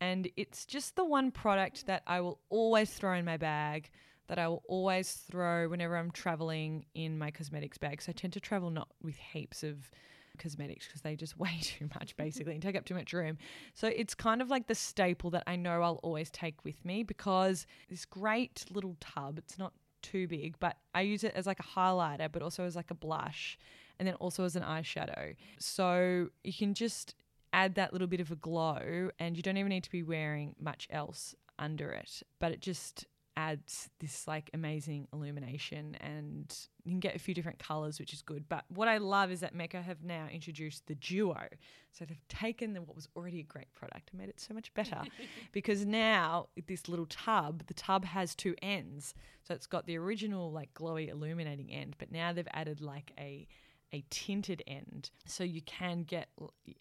[0.00, 3.90] And it's just the one product that I will always throw in my bag,
[4.26, 8.02] that I will always throw whenever I'm traveling in my cosmetics bag.
[8.02, 9.90] So I tend to travel not with heaps of
[10.38, 13.38] cosmetics because they just weigh too much basically and take up too much room.
[13.74, 17.02] So it's kind of like the staple that I know I'll always take with me
[17.02, 21.60] because this great little tub, it's not too big, but I use it as like
[21.60, 23.58] a highlighter, but also as like a blush,
[23.98, 25.34] and then also as an eyeshadow.
[25.58, 27.14] So you can just
[27.52, 30.54] add that little bit of a glow, and you don't even need to be wearing
[30.60, 37.00] much else under it, but it just adds this like amazing illumination and you can
[37.00, 38.48] get a few different colors which is good.
[38.48, 41.48] But what i love is that mecca have now introduced the duo.
[41.92, 44.72] So they've taken the, what was already a great product and made it so much
[44.74, 45.02] better
[45.52, 49.14] because now this little tub the tub has two ends.
[49.42, 53.46] So it's got the original like glowy illuminating end but now they've added like a
[53.94, 55.10] a tinted end.
[55.24, 56.28] So you can get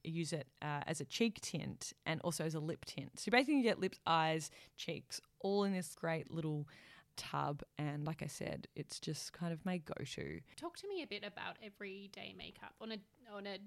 [0.03, 3.19] use it uh, as a cheek tint and also as a lip tint.
[3.19, 6.67] So basically, you basically get lips eyes cheeks all in this great little
[7.15, 10.39] tub and like i said it's just kind of my go-to.
[10.57, 12.97] Talk to me a bit about everyday makeup on a
[13.31, 13.57] on a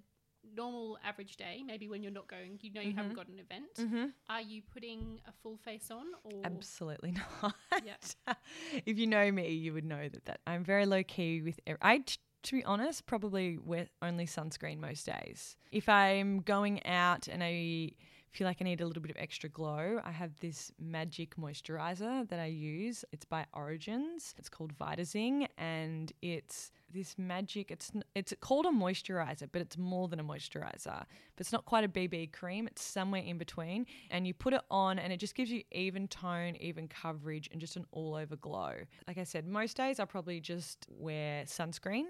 [0.56, 3.74] normal average day maybe when you're not going you know you haven't got an event.
[3.78, 4.06] Mm-hmm.
[4.28, 7.12] are you putting a full face on or absolutely
[7.42, 7.54] not.
[7.84, 8.34] Yeah.
[8.86, 11.78] if you know me you would know that, that i'm very low key with ev-
[11.82, 15.56] i t- to be honest probably wear only sunscreen most days.
[15.72, 17.90] If i'm going out and i
[18.32, 22.28] feel like I need a little bit of extra glow, I have this magic moisturizer
[22.28, 23.04] that I use.
[23.12, 24.34] It's by Origins.
[24.38, 30.08] It's called Vitazing and it's this magic it's it's called a moisturizer, but it's more
[30.08, 30.84] than a moisturizer.
[30.84, 34.62] But it's not quite a BB cream, it's somewhere in between and you put it
[34.70, 38.36] on and it just gives you even tone, even coverage and just an all over
[38.36, 38.72] glow.
[39.08, 42.04] Like I said, most days I probably just wear sunscreen.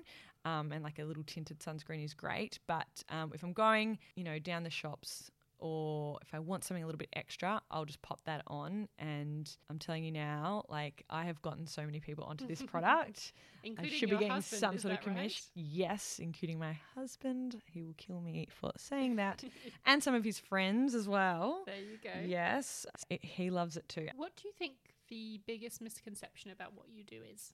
[0.44, 2.60] Um, and like a little tinted sunscreen is great.
[2.68, 6.82] But um, if I'm going, you know, down the shops or if I want something
[6.82, 8.88] a little bit extra, I'll just pop that on.
[8.98, 13.32] And I'm telling you now, like I have gotten so many people onto this product.
[13.62, 15.22] including I should be getting husband, some sort of commission.
[15.22, 15.42] right?
[15.54, 17.60] Yes, including my husband.
[17.66, 19.44] He will kill me for saying that.
[19.84, 21.62] and some of his friends as well.
[21.66, 24.08] there you go Yes, it, he loves it too.
[24.16, 24.74] what do you think
[25.08, 27.52] the biggest misconception about what you do is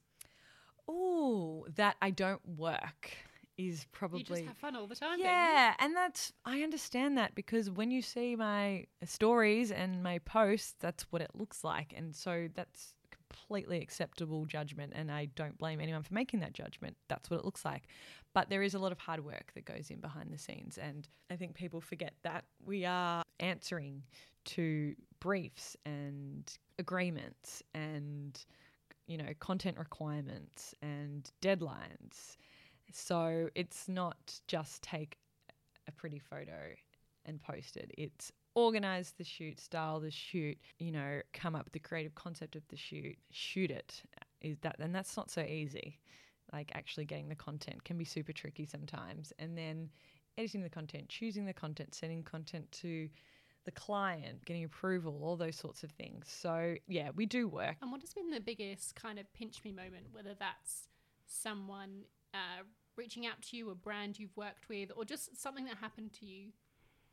[0.89, 3.11] Oh, that I don't work
[3.59, 5.19] is probably you just have fun all the time?
[5.21, 10.75] Yeah, and that's I understand that because when you see my stories and my posts,
[10.81, 15.81] that's what it looks like, and so that's completely acceptable judgment, and I don't blame
[15.81, 16.97] anyone for making that judgment.
[17.09, 17.85] That's what it looks like,
[18.35, 21.09] but there is a lot of hard work that goes in behind the scenes, and
[21.31, 24.03] I think people forget that we are answering
[24.45, 28.45] to briefs and agreements and
[29.07, 32.37] you know content requirements and deadlines
[32.95, 35.17] so it's not just take
[35.89, 36.75] a pretty photo
[37.25, 37.93] and post it.
[37.97, 42.57] It's organize the shoot, style the shoot, you know, come up with the creative concept
[42.57, 44.03] of the shoot, shoot it.
[44.41, 45.99] Is that and that's not so easy.
[46.53, 49.33] Like actually getting the content can be super tricky sometimes.
[49.39, 49.89] And then
[50.37, 53.09] editing the content, choosing the content, sending content to
[53.65, 56.27] the client, getting approval, all those sorts of things.
[56.29, 57.77] So yeah, we do work.
[57.81, 60.89] and what has been the biggest kind of pinch me moment whether that's
[61.27, 62.03] someone
[62.35, 62.63] uh,
[62.97, 66.27] reaching out to you a brand you've worked with or just something that happened to
[66.27, 66.49] you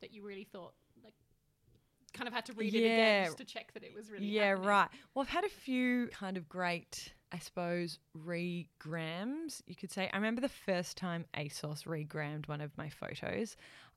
[0.00, 1.14] that you really thought like
[2.12, 4.48] kind of had to read it again just to check that it was really yeah,
[4.48, 4.68] happening.
[4.68, 4.88] right.
[5.14, 10.10] Well, I've had a few kind of great, I suppose, regrams, you could say.
[10.12, 13.56] I remember the first time ASOS regrammed one of my photos.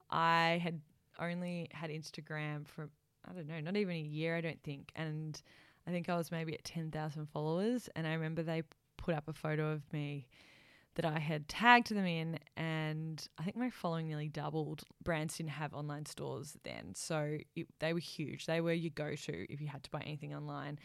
[0.10, 0.80] I had
[1.20, 2.90] only had Instagram for,
[3.28, 4.92] I don't know, not even a year, I don't think.
[4.96, 5.42] And
[5.88, 7.90] I think I was maybe at 10,000 followers.
[7.96, 8.64] And I remember they
[8.98, 10.28] put up a photo of me
[10.96, 14.84] that I had tagged them in, and I think my following nearly doubled.
[15.04, 18.46] Brands didn't have online stores then, so it, they were huge.
[18.46, 20.78] They were your go to if you had to buy anything online.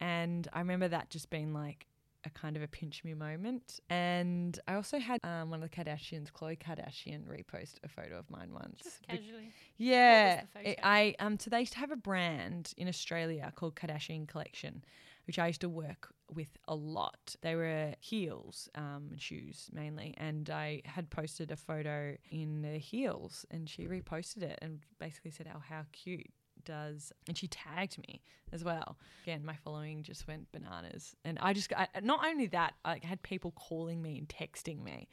[0.00, 1.86] And I remember that just being like
[2.24, 3.80] a kind of a pinch me moment.
[3.90, 8.30] And I also had um, one of the Kardashians, Khloe Kardashian, repost a photo of
[8.30, 8.80] mine once.
[8.82, 9.52] Just Be- casually.
[9.76, 14.26] yeah, it- I um so they used to have a brand in Australia called Kardashian
[14.28, 14.84] Collection,
[15.26, 17.36] which I used to work with a lot.
[17.42, 22.78] They were heels, um, and shoes mainly, and I had posted a photo in the
[22.78, 26.30] heels, and she reposted it and basically said, "Oh, how cute."
[26.64, 28.96] Does and she tagged me as well.
[29.24, 33.20] Again, my following just went bananas, and I just got not only that, I had
[33.22, 35.08] people calling me and texting me,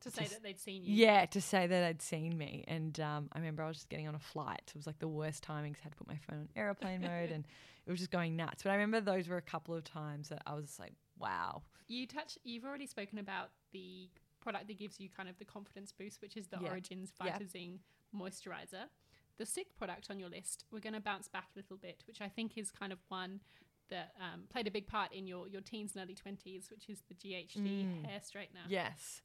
[0.00, 0.94] To say Just- that they'd seen you.
[0.94, 2.64] yeah, to say that they'd seen me.
[2.66, 4.62] And um, I remember I was just getting on a flight.
[4.66, 6.48] So It was like the worst timing 'cause I had to put my phone on
[6.56, 7.44] airplane mode and
[7.86, 8.62] it was just going nuts.
[8.62, 11.62] But I remember those were a couple of times that I was just like, wow.
[11.86, 12.38] You touch.
[12.44, 14.08] You've already spoken about the
[14.40, 16.68] product that gives you kind of the confidence boost, which is the Yeah.
[16.70, 17.38] Origins Yeah.
[17.38, 17.80] Vitazing
[18.16, 18.88] moisturizer.
[19.36, 22.20] The sick product on your list, we're going to bounce back a little bit, which
[22.20, 23.40] I think is kind of one
[23.88, 27.02] that um, played a big part in your your teens and early twenties, which is
[27.08, 28.06] the GHD Mm.
[28.06, 28.64] hair straightener.
[28.68, 29.20] Yes.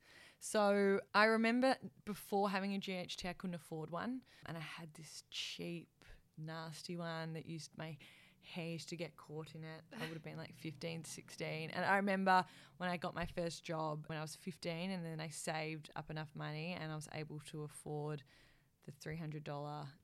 [0.48, 4.22] So I remember before having a GHD, I couldn't afford one.
[4.46, 5.90] And I had this cheap,
[6.38, 7.98] nasty one that used my
[8.44, 9.82] hair used to get caught in it.
[9.98, 11.72] I would have been like 15, 16.
[11.74, 12.46] And I remember
[12.78, 16.12] when I got my first job when I was 15, and then I saved up
[16.12, 18.22] enough money and I was able to afford
[18.86, 19.42] the $300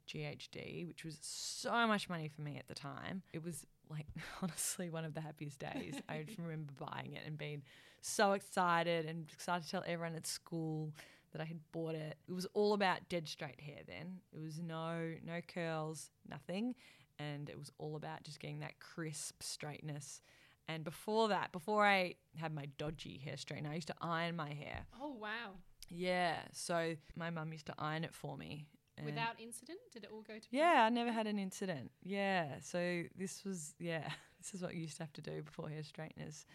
[0.08, 3.22] GHD, which was so much money for me at the time.
[3.32, 4.08] It was like
[4.42, 5.96] honestly one of the happiest days.
[6.10, 7.62] I just remember buying it and being
[8.02, 10.94] so excited and excited to tell everyone at school
[11.32, 12.18] that I had bought it.
[12.28, 14.20] It was all about dead straight hair then.
[14.34, 16.76] It was no no curls, nothing,
[17.20, 20.22] and it was all about just getting that crisp straightness.
[20.68, 24.54] And before that, before I had my dodgy hair straightener, I used to iron my
[24.54, 24.86] hair.
[25.02, 25.56] Oh wow!
[25.90, 28.68] Yeah, so my mum used to iron it for me.
[29.06, 30.48] Without incident, did it all go to?
[30.52, 31.92] yeah, I never had an incident.
[32.04, 34.10] Yeah, so this was yeah,
[34.42, 36.46] this is what you used to have to do before hair straighteners.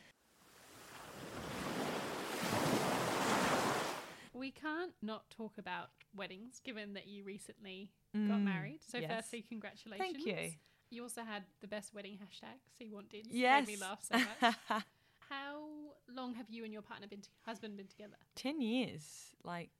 [4.33, 8.81] We can't not talk about weddings, given that you recently got Mm, married.
[8.87, 9.11] So, yes.
[9.11, 10.13] firstly, congratulations.
[10.13, 10.53] Thank you.
[10.91, 12.59] You also had the best wedding hashtag.
[12.79, 13.27] See what did.
[13.31, 13.67] Yes.
[13.67, 14.55] Made me laugh so much.
[15.31, 15.63] How
[16.09, 18.17] long have you and your partner been, to- husband, been together?
[18.37, 19.71] 10 years, like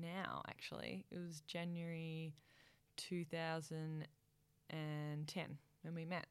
[0.00, 1.04] now, actually.
[1.10, 2.34] It was January
[2.96, 6.26] 2010 when we met.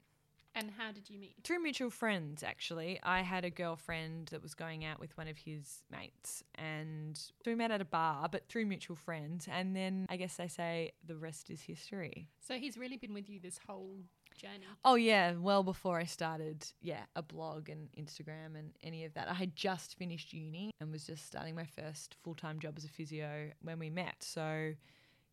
[0.57, 1.35] And how did you meet?
[1.43, 2.97] Through mutual friends, actually.
[3.03, 7.55] I had a girlfriend that was going out with one of his mates, and we
[7.55, 9.49] met at a bar, but through mutual friends.
[9.51, 12.29] And then I guess they say the rest is history.
[12.39, 13.97] So he's really been with you this whole
[14.35, 14.65] journey.
[14.83, 19.29] Oh yeah, well before I started, yeah, a blog and Instagram and any of that.
[19.29, 22.89] I had just finished uni and was just starting my first full-time job as a
[22.89, 24.15] physio when we met.
[24.19, 24.73] So,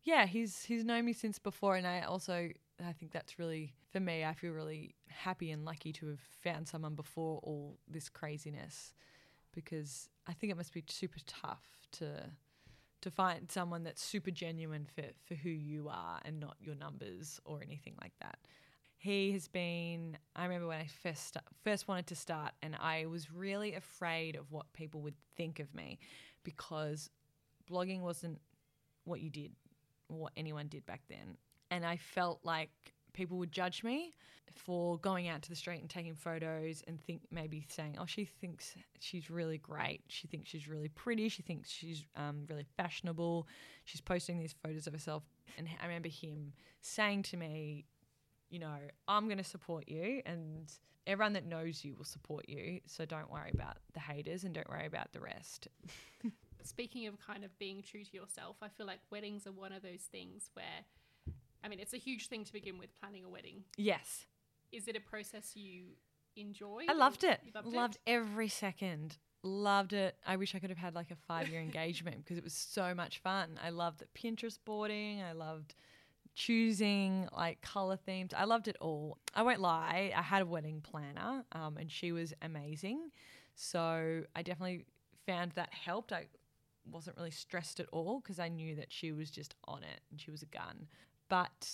[0.03, 2.49] yeah, he's he's known me since before and I also
[2.83, 6.67] I think that's really for me, I feel really happy and lucky to have found
[6.67, 8.93] someone before all this craziness
[9.53, 11.63] because I think it must be super tough
[11.93, 12.31] to
[13.01, 17.39] to find someone that's super genuine for, for who you are and not your numbers
[17.43, 18.39] or anything like that
[19.03, 23.31] he has been i remember when i first first wanted to start and i was
[23.33, 25.99] really afraid of what people would think of me
[26.45, 27.09] because
[27.69, 28.39] blogging wasn't
[29.03, 29.51] what you did
[30.07, 31.37] what anyone did back then.
[31.71, 32.69] And i felt like
[33.13, 34.13] people would judge me
[34.51, 38.23] for going out to the street and taking photos and think maybe saying oh she
[38.25, 40.01] thinks she's really great.
[40.07, 41.27] She thinks she's really pretty.
[41.27, 43.47] She thinks she's um, really fashionable.
[43.83, 45.23] She's posting these photos of herself.
[45.57, 47.85] And i remember him saying to me
[48.53, 50.71] you know, I'm going to support you and
[51.07, 52.81] everyone that knows you will support you.
[52.85, 55.67] So don't worry about the haters and don't worry about the rest.
[56.63, 59.81] Speaking of kind of being true to yourself, I feel like weddings are one of
[59.81, 60.85] those things where,
[61.63, 63.63] I mean, it's a huge thing to begin with planning a wedding.
[63.75, 64.27] Yes.
[64.71, 65.85] Is it a process you
[66.35, 66.85] enjoy?
[66.87, 67.39] I loved it.
[67.55, 68.11] Loved, Loved, it?
[68.11, 69.17] every second.
[69.41, 70.15] Loved it.
[70.27, 72.93] I wish I could have had like a five year engagement because it was so
[72.93, 73.59] much fun.
[73.65, 75.23] I loved the Pinterest boarding.
[75.23, 75.73] I loved
[76.35, 78.33] choosing like color themes.
[78.35, 79.17] I loved it all.
[79.33, 80.11] I won't lie.
[80.15, 83.11] I had a wedding planner um, and she was amazing.
[83.55, 84.85] So I definitely
[85.25, 86.11] found that helped.
[86.11, 86.27] I
[86.91, 90.19] wasn't really stressed at all because I knew that she was just on it and
[90.19, 90.87] she was a gun.
[91.29, 91.69] But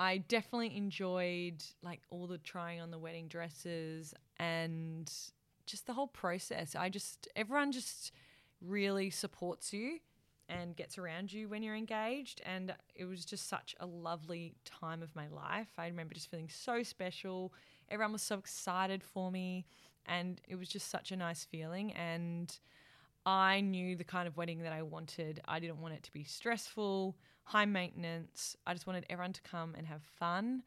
[0.00, 5.12] I definitely enjoyed like all the trying on the wedding dresses and
[5.66, 6.74] just the whole process.
[6.74, 8.12] I just everyone just
[8.60, 9.98] really supports you
[10.48, 15.02] and gets around you when you're engaged and it was just such a lovely time
[15.02, 15.68] of my life.
[15.78, 17.52] I remember just feeling so special.
[17.88, 19.66] Everyone was so excited for me
[20.06, 22.58] and it was just such a nice feeling and
[23.26, 25.40] I knew the kind of wedding that I wanted.
[25.46, 28.56] I didn't want it to be stressful, high maintenance.
[28.66, 30.62] I just wanted everyone to come and have fun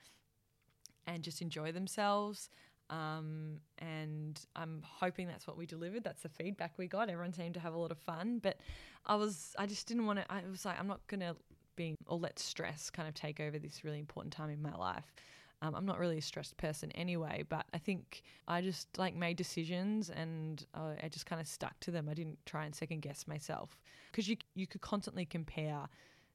[1.05, 2.49] and just enjoy themselves.
[2.89, 6.03] Um, and I'm hoping that's what we delivered.
[6.03, 7.09] That's the feedback we got.
[7.09, 8.57] Everyone seemed to have a lot of fun, but
[9.05, 10.31] I was, I just didn't want to.
[10.31, 11.35] I was like, I'm not gonna
[11.75, 15.13] be or let stress kind of take over this really important time in my life.
[15.61, 19.37] Um, I'm not really a stressed person anyway, but I think I just like made
[19.37, 22.07] decisions and uh, I just kind of stuck to them.
[22.09, 23.79] I didn't try and second guess myself
[24.11, 25.87] because you you could constantly compare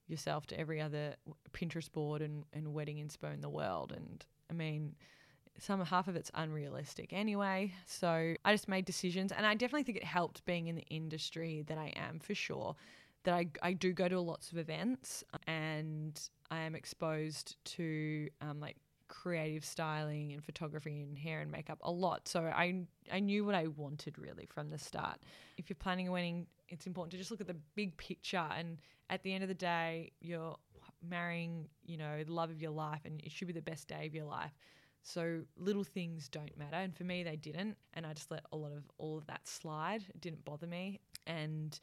[0.09, 1.15] yourself to every other
[1.53, 3.93] Pinterest board and, and wedding inspo in the world.
[3.95, 4.95] And I mean,
[5.59, 7.73] some half of it's unrealistic anyway.
[7.87, 11.65] So I just made decisions, and I definitely think it helped being in the industry
[11.69, 12.77] that I am for sure.
[13.25, 18.59] That I, I do go to lots of events and I am exposed to um,
[18.59, 22.27] like creative styling and photography and hair and makeup a lot.
[22.27, 25.21] So I I knew what I wanted really from the start.
[25.57, 28.79] If you're planning a wedding, it's important to just look at the big picture and
[29.11, 30.57] at the end of the day, you're
[31.07, 34.07] marrying, you know, the love of your life and it should be the best day
[34.07, 34.53] of your life.
[35.03, 36.77] So little things don't matter.
[36.77, 37.77] And for me, they didn't.
[37.95, 40.05] And I just let a lot of all of that slide.
[40.09, 41.01] It didn't bother me.
[41.27, 41.79] And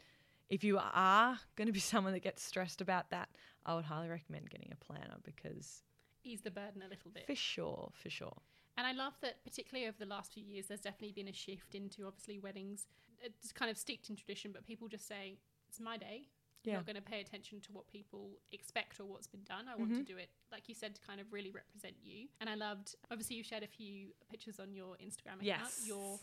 [0.49, 3.29] if you are going to be someone that gets stressed about that,
[3.65, 5.83] I would highly recommend getting a planner because.
[6.23, 7.25] Ease the burden a little bit.
[7.27, 8.37] For sure, for sure.
[8.77, 11.75] And I love that, particularly over the last few years, there's definitely been a shift
[11.75, 12.85] into obviously weddings.
[13.21, 16.23] It's kind of steeped in tradition, but people just say, it's my day.
[16.65, 16.75] Yeah.
[16.75, 19.65] Not going to pay attention to what people expect or what's been done.
[19.71, 20.01] I want mm-hmm.
[20.01, 22.27] to do it, like you said, to kind of really represent you.
[22.41, 25.43] And I loved, obviously, you shared a few pictures on your Instagram account.
[25.43, 25.83] Yes.
[25.85, 26.19] Your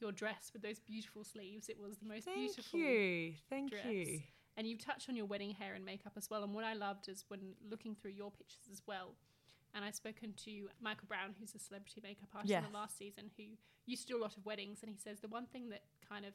[0.00, 1.68] your dress with those beautiful sleeves.
[1.68, 2.78] It was the most Thank beautiful.
[2.78, 3.32] You.
[3.48, 3.86] Thank dress.
[3.86, 4.20] you.
[4.56, 6.44] And you've touched on your wedding hair and makeup as well.
[6.44, 9.14] And what I loved is when looking through your pictures as well.
[9.74, 12.64] And I've spoken to Michael Brown, who's a celebrity makeup artist yes.
[12.64, 13.44] in the last season, who
[13.86, 14.78] used to do a lot of weddings.
[14.82, 16.34] And he says the one thing that kind of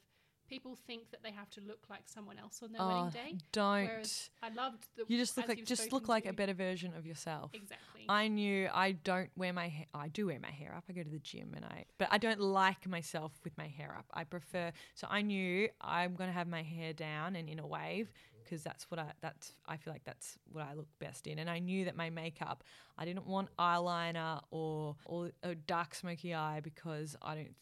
[0.49, 3.37] people think that they have to look like someone else on their oh, wedding day.
[3.51, 3.85] Don't.
[3.85, 7.05] Whereas I loved the You just look like just look like a better version of
[7.05, 7.51] yourself.
[7.53, 8.05] Exactly.
[8.09, 10.85] I knew I don't wear my hair I do wear my hair up.
[10.89, 13.95] I go to the gym and I but I don't like myself with my hair
[13.97, 14.05] up.
[14.13, 17.67] I prefer so I knew I'm going to have my hair down and in a
[17.67, 18.11] wave
[18.49, 21.39] because that's what I that's I feel like that's what I look best in.
[21.39, 22.63] And I knew that my makeup,
[22.97, 27.55] I didn't want eyeliner or or a dark smoky eye because I don't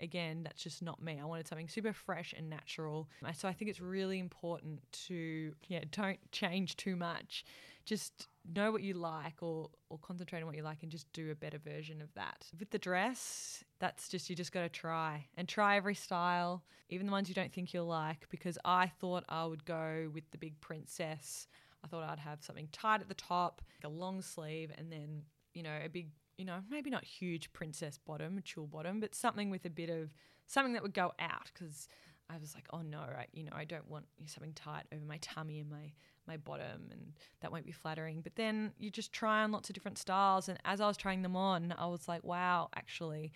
[0.00, 1.18] again, that's just not me.
[1.20, 3.08] I wanted something super fresh and natural.
[3.24, 7.44] Uh, so I think it's really important to, yeah, don't change too much.
[7.84, 11.30] Just know what you like or, or concentrate on what you like and just do
[11.30, 12.46] a better version of that.
[12.58, 17.06] With the dress, that's just, you just got to try and try every style, even
[17.06, 20.38] the ones you don't think you'll like, because I thought I would go with the
[20.38, 21.46] big princess.
[21.84, 25.22] I thought I'd have something tight at the top, like a long sleeve, and then,
[25.54, 29.50] you know, a big you know, maybe not huge princess bottom, mature bottom, but something
[29.50, 30.14] with a bit of
[30.46, 31.88] something that would go out because
[32.30, 35.18] I was like, oh no, I, you know, I don't want something tight over my
[35.18, 35.92] tummy and my
[36.26, 38.20] my bottom, and that won't be flattering.
[38.20, 41.22] But then you just try on lots of different styles, and as I was trying
[41.22, 43.32] them on, I was like, wow, actually.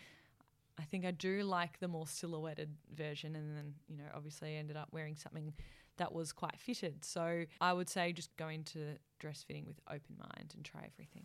[0.78, 4.58] I think I do like the more silhouetted version, and then you know, obviously, I
[4.58, 5.52] ended up wearing something
[5.96, 7.04] that was quite fitted.
[7.04, 11.24] So I would say just go into dress fitting with open mind and try everything.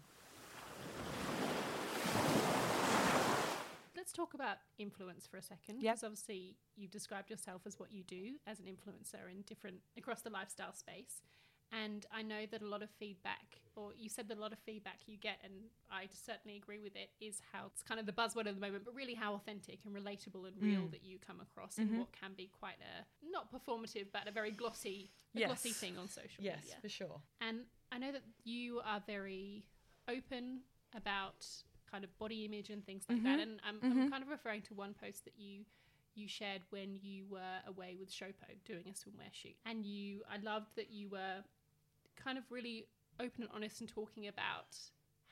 [3.95, 5.81] Let's talk about influence for a second.
[5.81, 10.21] Because obviously you've described yourself as what you do as an influencer in different across
[10.21, 11.21] the lifestyle space.
[11.71, 14.59] And I know that a lot of feedback, or you said that a lot of
[14.59, 15.53] feedback you get, and
[15.91, 18.85] I certainly agree with it, is how it's kind of the buzzword at the moment,
[18.85, 20.91] but really how authentic and relatable and real mm.
[20.91, 21.93] that you come across mm-hmm.
[21.93, 25.47] in what can be quite a not performative, but a very glossy, a yes.
[25.47, 26.69] glossy thing on social yes, media.
[26.69, 27.21] Yes, for sure.
[27.41, 27.59] And
[27.91, 29.65] I know that you are very
[30.07, 30.61] open
[30.95, 31.45] about
[31.89, 33.28] kind of body image and things like mm-hmm.
[33.28, 33.39] that.
[33.39, 34.02] And I'm, mm-hmm.
[34.02, 35.62] I'm, kind of referring to one post that you
[36.15, 40.38] you shared when you were away with Shopo doing a swimwear shoot, and you I
[40.38, 41.44] loved that you were
[42.15, 42.88] kind of really
[43.19, 44.75] open and honest and talking about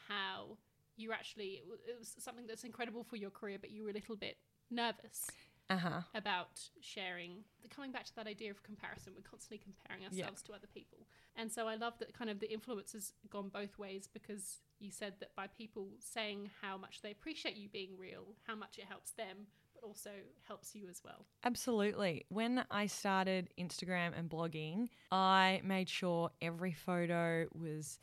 [0.08, 0.58] how
[0.98, 4.16] you actually it was something that's incredible for your career, but you were a little
[4.16, 4.38] bit
[4.72, 5.28] nervous
[5.70, 6.02] uh-huh.
[6.14, 7.44] about sharing.
[7.74, 10.52] Coming back to that idea of comparison, we're constantly comparing ourselves yeah.
[10.52, 11.08] to other people.
[11.36, 14.92] And so I love that kind of the influence has gone both ways because you
[14.92, 18.86] said that by people saying how much they appreciate you being real, how much it
[18.86, 20.12] helps them, but also
[20.48, 21.26] helps you as well.
[21.44, 22.26] Absolutely.
[22.30, 28.00] When I started Instagram and blogging, I made sure every photo was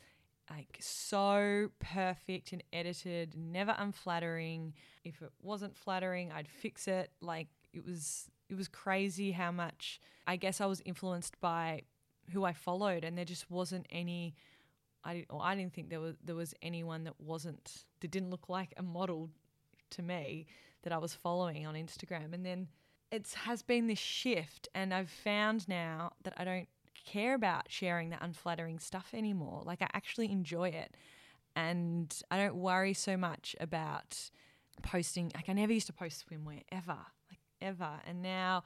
[0.49, 4.73] like so perfect and edited, never unflattering.
[5.03, 7.11] If it wasn't flattering, I'd fix it.
[7.21, 11.83] Like it was it was crazy how much I guess I was influenced by
[12.31, 14.35] who I followed and there just wasn't any
[15.05, 18.49] I or I didn't think there was there was anyone that wasn't that didn't look
[18.49, 19.29] like a model
[19.91, 20.47] to me
[20.83, 22.33] that I was following on Instagram.
[22.33, 22.67] And then
[23.11, 26.67] it has been this shift and I've found now that I don't
[27.05, 29.61] care about sharing the unflattering stuff anymore.
[29.65, 30.95] Like I actually enjoy it.
[31.55, 34.31] And I don't worry so much about
[34.81, 36.97] posting like I never used to post swimwear ever.
[37.29, 37.99] Like ever.
[38.07, 38.63] And now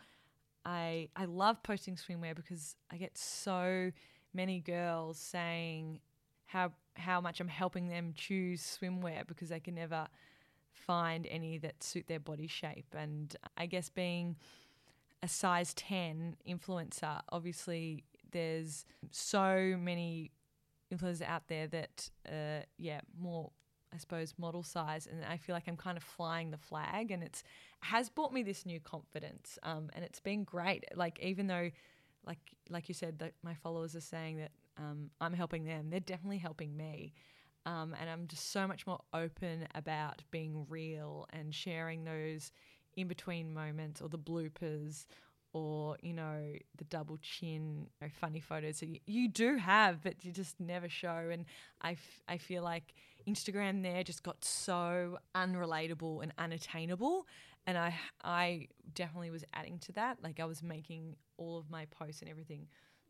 [0.65, 3.91] I I love posting swimwear because I get so
[4.33, 5.99] many girls saying
[6.47, 10.07] how how much I'm helping them choose swimwear because they can never
[10.71, 12.87] find any that suit their body shape.
[12.97, 14.35] And I guess being
[15.21, 20.31] a size 10 influencer, obviously there's so many
[20.93, 23.51] influencers out there that, uh, yeah, more,
[23.93, 25.07] I suppose, model size.
[25.07, 27.43] And I feel like I'm kind of flying the flag and it's
[27.81, 29.59] has brought me this new confidence.
[29.63, 30.85] Um, and it's been great.
[30.95, 31.69] Like, even though,
[32.25, 32.39] like,
[32.69, 36.37] like you said, that my followers are saying that um, I'm helping them, they're definitely
[36.37, 37.13] helping me.
[37.65, 42.51] Um, and I'm just so much more open about being real and sharing those
[42.95, 45.05] in between moments or the bloopers
[45.53, 46.41] or you know
[46.77, 50.59] the double chin you know, funny photos that you, you, do have but you just
[50.59, 51.29] never show.
[51.31, 51.45] And
[51.81, 52.93] I, f- I feel like
[53.27, 57.27] instagram there just got so unrelatable and unattainable.
[57.65, 60.19] And I, I definitely was adding to that.
[60.23, 62.67] Like i was making all of my posts and everything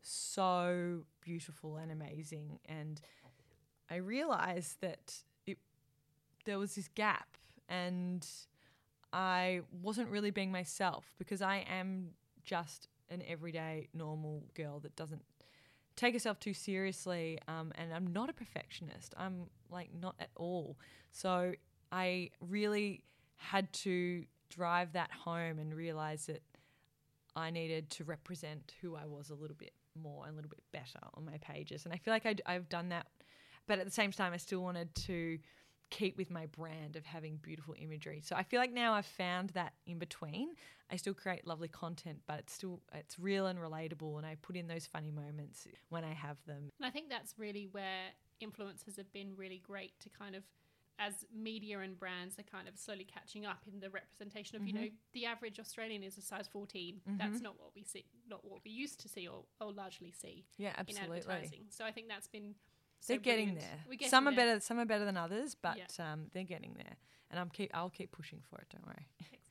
[0.08, 2.60] so beautiful and amazing.
[2.66, 3.00] And
[3.90, 5.58] i realized that it
[6.44, 7.36] there was this gap
[7.68, 8.26] and
[9.12, 12.10] I wasn't really being myself because I am
[12.44, 15.22] just an everyday normal girl that doesn't
[15.96, 19.14] take herself too seriously um, and i'm not a perfectionist.
[19.16, 20.78] I'm like not at all.
[21.10, 21.52] So
[21.90, 23.02] i really
[23.36, 26.42] had to drive that home and realize that
[27.36, 29.72] i needed to represent who i was a little bit
[30.02, 32.68] more and a little bit better on my pages and i feel like i i've
[32.68, 33.06] done that
[33.66, 35.38] but at the same time i still wanted to
[35.90, 38.20] keep with my brand of having beautiful imagery.
[38.22, 40.50] So I feel like now I've found that in between.
[40.90, 44.56] I still create lovely content, but it's still it's real and relatable and I put
[44.56, 46.70] in those funny moments when I have them.
[46.78, 48.10] And I think that's really where
[48.42, 50.44] influencers have been really great to kind of
[50.98, 54.76] as media and brands are kind of slowly catching up in the representation of, mm-hmm.
[54.76, 57.00] you know, the average Australian is a size 14.
[57.08, 57.18] Mm-hmm.
[57.18, 60.44] That's not what we see, not what we used to see or, or largely see
[60.56, 61.18] yeah, absolutely.
[61.18, 61.60] in advertising.
[61.70, 62.54] So I think that's been
[63.00, 63.78] so they're getting there.
[63.90, 64.46] Getting some are there.
[64.46, 64.60] better.
[64.60, 66.12] Some are better than others, but yeah.
[66.12, 66.96] um, they're getting there.
[67.30, 67.70] And I'm keep.
[67.74, 68.66] I'll keep pushing for it.
[68.70, 69.06] Don't worry.
[69.20, 69.42] Excellent.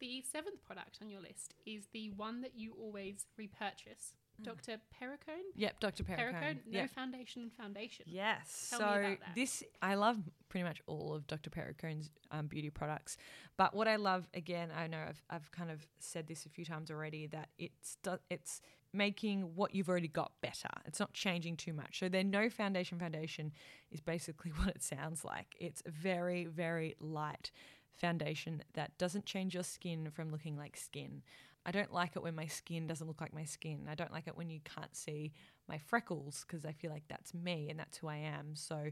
[0.00, 4.14] The seventh product on your list is the one that you always repurchase.
[4.40, 4.44] Mm.
[4.44, 4.80] Dr.
[5.00, 5.44] Perricone?
[5.54, 6.04] Yep, Dr.
[6.04, 6.34] Perricone.
[6.34, 6.90] Perricone, no yep.
[6.90, 8.04] foundation foundation.
[8.08, 8.68] Yes.
[8.70, 10.18] Tell so this I love
[10.48, 11.50] pretty much all of Dr.
[11.50, 13.16] Perricone's um, beauty products.
[13.56, 16.64] But what I love again, I know I've, I've kind of said this a few
[16.64, 17.96] times already that it's
[18.30, 18.60] it's
[18.92, 20.70] making what you've already got better.
[20.86, 21.98] It's not changing too much.
[21.98, 23.52] So their no foundation foundation
[23.90, 25.54] is basically what it sounds like.
[25.58, 27.50] It's very very light
[27.98, 31.22] foundation that doesn't change your skin from looking like skin.
[31.68, 33.88] I don't like it when my skin doesn't look like my skin.
[33.90, 35.32] I don't like it when you can't see
[35.68, 38.56] my freckles because I feel like that's me and that's who I am.
[38.56, 38.90] So,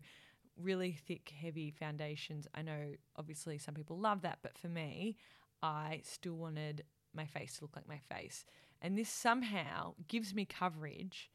[0.60, 2.46] really thick, heavy foundations.
[2.54, 5.16] I know obviously some people love that, but for me,
[5.62, 8.44] I still wanted my face to look like my face.
[8.82, 11.30] And this somehow gives me coverage.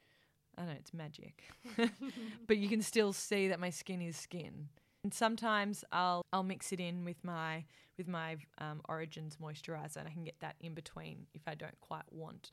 [0.60, 1.46] I know it's magic,
[2.46, 4.70] but you can still see that my skin is skin.
[5.04, 7.66] And sometimes I'll I'll mix it in with my
[7.98, 11.80] with my um, Origins moisturizer, and I can get that in between if I don't
[11.82, 12.52] quite want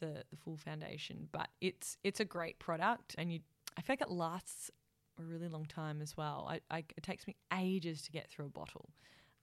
[0.00, 1.28] the the full foundation.
[1.32, 3.40] But it's it's a great product, and you
[3.76, 4.70] I feel like it lasts
[5.18, 6.46] a really long time as well.
[6.50, 8.90] I, I it takes me ages to get through a bottle.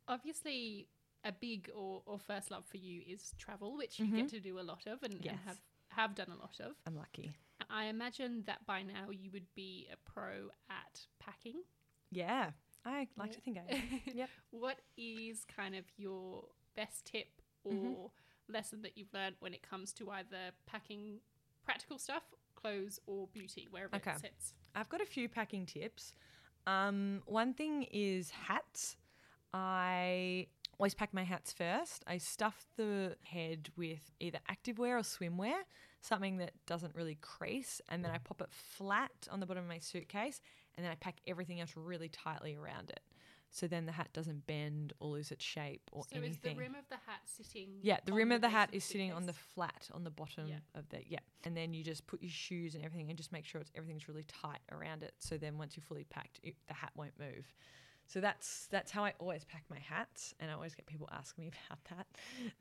[0.07, 0.87] Obviously,
[1.23, 4.17] a big or, or first love for you is travel, which you mm-hmm.
[4.17, 5.31] get to do a lot of and, yes.
[5.31, 5.57] and have
[5.89, 6.75] have done a lot of.
[6.85, 7.33] I'm lucky.
[7.69, 11.61] I imagine that by now you would be a pro at packing.
[12.11, 12.51] Yeah,
[12.85, 13.81] I like to think I am.
[14.13, 14.29] yep.
[14.51, 16.43] What is kind of your
[16.75, 17.27] best tip
[17.63, 18.53] or mm-hmm.
[18.53, 21.19] lesson that you've learned when it comes to either packing
[21.63, 22.23] practical stuff,
[22.55, 24.11] clothes, or beauty, wherever okay.
[24.11, 24.53] it sits?
[24.75, 26.13] I've got a few packing tips.
[26.67, 28.97] Um, one thing is hats.
[29.53, 30.47] I
[30.79, 32.03] always pack my hats first.
[32.07, 35.61] I stuff the head with either activewear or swimwear,
[36.01, 39.69] something that doesn't really crease, and then I pop it flat on the bottom of
[39.69, 40.41] my suitcase
[40.77, 43.01] and then I pack everything else really tightly around it.
[43.49, 46.31] so then the hat doesn't bend or lose its shape or so anything.
[46.31, 47.69] is the rim of the hat sitting?
[47.81, 50.59] Yeah, the rim of the hat is sitting on the flat on the bottom Yeah.
[50.73, 53.45] of the yeah, and then you just put your shoes and everything, and just make
[53.45, 55.13] sure it's everything's really tight around it.
[55.19, 57.53] So then once you're fully packed, it, the hat won't move.
[58.07, 61.45] So that's that's how I always pack my hats, and I always get people asking
[61.45, 62.07] me about that.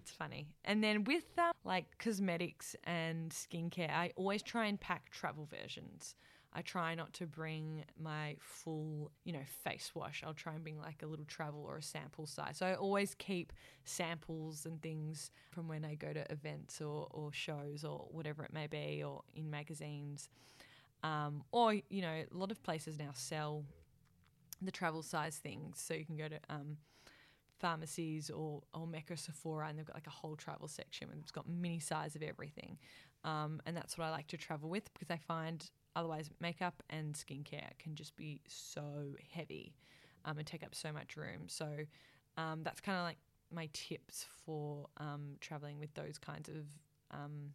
[0.00, 0.46] It's funny.
[0.64, 6.14] And then with um, like cosmetics and skincare, I always try and pack travel versions.
[6.55, 10.22] I try not to bring my full, you know, face wash.
[10.24, 12.59] I'll try and bring like a little travel or a sample size.
[12.59, 13.52] So I always keep
[13.84, 18.52] samples and things from when I go to events or, or shows or whatever it
[18.52, 20.28] may be, or in magazines.
[21.02, 23.64] Um, or, you know, a lot of places now sell
[24.62, 25.82] the travel size things.
[25.84, 26.76] So you can go to um,
[27.59, 31.32] pharmacies or, or Mecca Sephora and they've got like a whole travel section and it's
[31.32, 32.78] got mini size of everything.
[33.24, 37.14] Um, and that's what I like to travel with because I find otherwise makeup and
[37.14, 38.82] skincare can just be so
[39.32, 39.74] heavy
[40.24, 41.42] um, and take up so much room.
[41.49, 41.68] So
[42.36, 43.18] um, that's kind of like
[43.53, 46.64] my tips for um, traveling with those kinds of
[47.11, 47.53] um,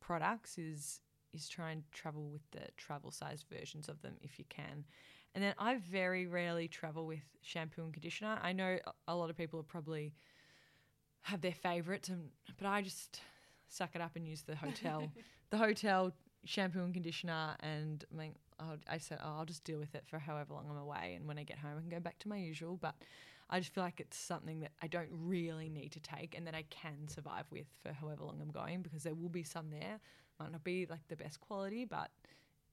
[0.00, 1.00] products is
[1.32, 4.84] is try and travel with the travel size versions of them if you can.
[5.32, 8.36] And then I very rarely travel with shampoo and conditioner.
[8.42, 10.12] I know a- a lot of people are probably
[11.22, 13.20] have their favorites, and but I just
[13.68, 15.12] suck it up and use the hotel,
[15.50, 16.12] the hotel
[16.44, 17.56] shampoo and conditioner.
[17.60, 20.66] And I mean, I'll, I said oh, I'll just deal with it for however long
[20.70, 22.76] I'm away, and when I get home, I can go back to my usual.
[22.80, 22.94] But
[23.48, 26.54] I just feel like it's something that I don't really need to take, and that
[26.54, 29.98] I can survive with for however long I'm going, because there will be some there.
[30.38, 32.10] Might not be like the best quality, but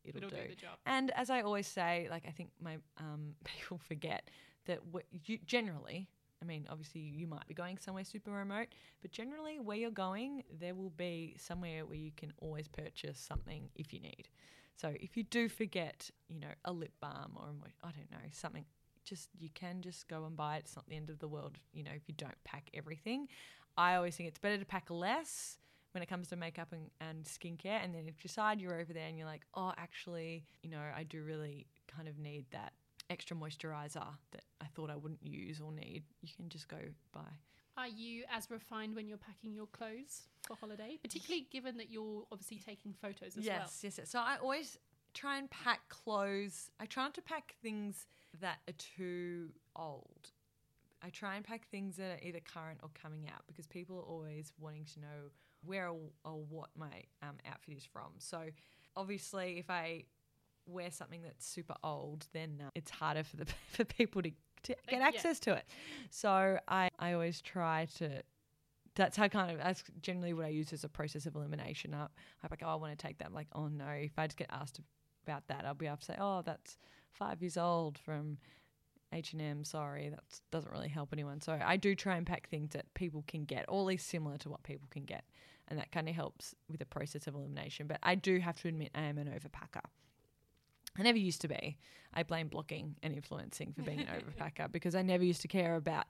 [0.04, 0.36] it'll, It'll do.
[0.36, 0.78] do the job.
[0.86, 4.30] And as I always say, like I think my um, people forget
[4.66, 6.08] that what you generally,
[6.42, 8.68] I mean, obviously you might be going somewhere super remote,
[9.02, 13.70] but generally where you're going, there will be somewhere where you can always purchase something
[13.76, 14.30] if you need.
[14.76, 17.48] So if you do forget, you know, a lip balm or
[17.84, 18.66] I don't know something,
[19.04, 20.66] just you can just go and buy it.
[20.66, 23.28] It's not the end of the world, you know, if you don't pack everything.
[23.78, 25.58] I always think it's better to pack less
[25.94, 27.84] when it comes to makeup and, and skincare.
[27.84, 30.82] And then if you decide you're over there and you're like, oh, actually, you know,
[30.96, 32.74] I do really kind of need that
[33.10, 36.78] extra moisturizer that I thought I wouldn't use or need, you can just go
[37.12, 37.30] buy.
[37.78, 42.24] Are you as refined when you're packing your clothes for holiday, particularly given that you're
[42.32, 43.46] obviously taking photos as well?
[43.46, 44.10] yes, yes, yes.
[44.10, 44.80] So I always
[45.14, 46.72] try and pack clothes.
[46.80, 48.08] I try not to pack things
[48.42, 50.32] that are too old.
[51.04, 54.12] I try and pack things that are either current or coming out because people are
[54.12, 55.32] always wanting to know
[55.64, 58.14] where or, or what my um, outfit is from.
[58.18, 58.42] So
[58.96, 60.06] obviously, if I
[60.68, 64.30] wear something that's super old, then uh, it's harder for the for people to,
[64.64, 65.08] to get yeah.
[65.08, 65.66] access to it.
[66.10, 68.22] So I I always try to.
[68.96, 71.94] That's how kind of that's generally what I use as a process of elimination.
[71.94, 73.28] I, I'm like, oh, I want to take that.
[73.28, 74.80] I'm like, oh no, if I just get asked
[75.24, 76.80] about that, I'll be able to say, oh, that's
[77.12, 78.40] five years old from
[79.14, 79.64] H and M.
[79.64, 81.42] Sorry, that doesn't really help anyone.
[81.42, 84.38] So I do try and pack things that people can get, or at least similar
[84.40, 85.24] to what people can get,
[85.68, 87.88] and that kind of helps with the process of elimination.
[87.88, 89.86] But I do have to admit, I am an overpacker.
[90.98, 91.78] I never used to be.
[92.14, 94.08] I blame blogging and influencing for being an
[94.40, 96.06] overpacker because I never used to care about,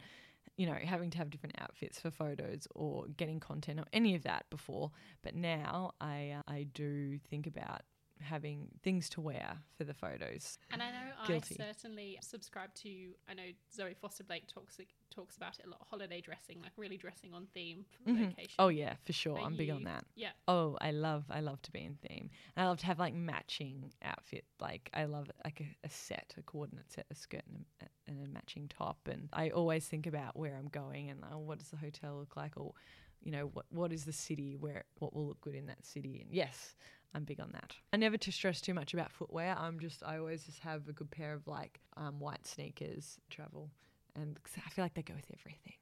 [0.55, 4.23] you know, having to have different outfits for photos or getting content or any of
[4.23, 4.91] that before.
[5.23, 7.81] But now I uh, I do think about
[8.21, 10.57] having things to wear for the photos.
[10.71, 11.57] And I know Guilty.
[11.59, 12.89] I certainly subscribe to.
[13.29, 14.79] I know Zoe Foster Blake talks
[15.17, 15.81] talks about it a lot.
[15.89, 18.27] Holiday dressing, like really dressing on theme for the Mhm.
[18.29, 18.55] location.
[18.59, 19.37] Oh yeah, for sure.
[19.37, 20.05] Are I'm big on that.
[20.15, 20.31] yeah.
[20.47, 22.29] Oh, I love I love to be in theme.
[22.55, 24.45] And I love to have like matching outfit.
[24.59, 28.23] Like I love like a, a set, a coordinate set, a skirt and a, and
[28.23, 29.07] a matching top.
[29.07, 32.35] And I always think about where I'm going and oh, what does the hotel look
[32.37, 32.73] like, or
[33.21, 36.21] you know what what is the city where what will look good in that city.
[36.23, 36.75] And yes,
[37.13, 37.75] I'm big on that.
[37.91, 39.55] I never to stress too much about footwear.
[39.57, 43.71] I'm just I always just have a good pair of like um, white sneakers travel,
[44.17, 45.73] and I feel like they go with everything.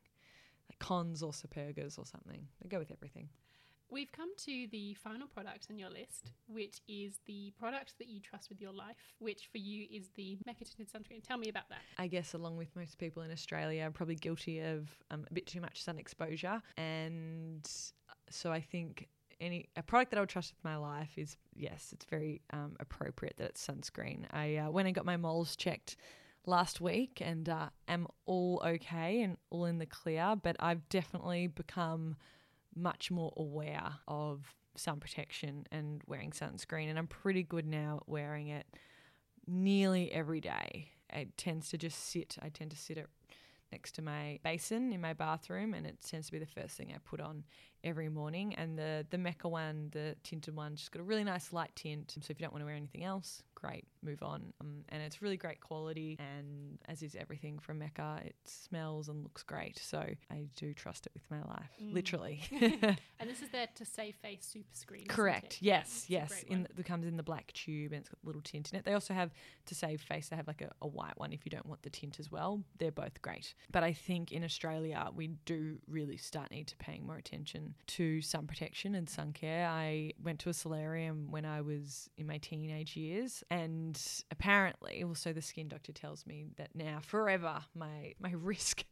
[0.70, 2.48] Like cons or supergas or something.
[2.62, 3.30] They go with everything.
[3.90, 8.20] We've come to the final product on your list, which is the product that you
[8.20, 11.24] trust with your life, which for you is the Mecca tinted sunscreen.
[11.24, 11.80] Tell me about that.
[12.00, 15.46] I guess, along with most people in Australia, I'm probably guilty of um, a bit
[15.46, 16.62] too much sun exposure.
[16.78, 17.70] And
[18.30, 19.08] so I think
[19.40, 22.76] any a product that I would trust with my life is yes, it's very um,
[22.80, 24.26] appropriate that it's sunscreen.
[24.32, 25.98] I uh, went and got my moles checked
[26.48, 31.48] last week and uh, am all okay and all in the clear, but I've definitely
[31.48, 32.16] become
[32.76, 38.10] much more aware of sun protection and wearing sunscreen, and I'm pretty good now at
[38.10, 38.66] wearing it
[39.48, 40.92] nearly every day.
[41.14, 42.38] It tends to just sit.
[42.42, 43.08] I tend to sit it
[43.72, 46.92] next to my basin in my bathroom, and it tends to be the first thing
[46.94, 47.44] I put on
[47.84, 48.54] every morning.
[48.56, 52.12] And the the Mecca one, the tinted one, just got a really nice light tint.
[52.12, 54.54] So if you don't want to wear anything else, great, move on.
[54.62, 56.18] Um, and it's really great quality.
[56.20, 59.78] And as is everything from Mecca, it smells and looks great.
[59.80, 60.00] So
[60.32, 61.94] I do trust it with my life, Mm.
[61.94, 62.42] literally.
[63.20, 65.06] and this is their to save face super screen.
[65.08, 65.58] Correct.
[65.62, 66.06] Yes.
[66.08, 66.44] Yes.
[66.48, 68.80] In the, it comes in the black tube and it's got a little tint in
[68.80, 68.86] it.
[68.86, 69.32] They also have
[69.66, 70.30] to save face.
[70.30, 72.62] They have like a, a white one if you don't want the tint as well.
[72.78, 73.54] They're both great.
[73.72, 78.22] But I think in Australia we do really start need to paying more attention to
[78.22, 79.68] sun protection and sun care.
[79.68, 84.02] I went to a solarium when I was in my teenage years, and
[84.32, 88.84] apparently, also the skin doctor tells me that now forever my my risk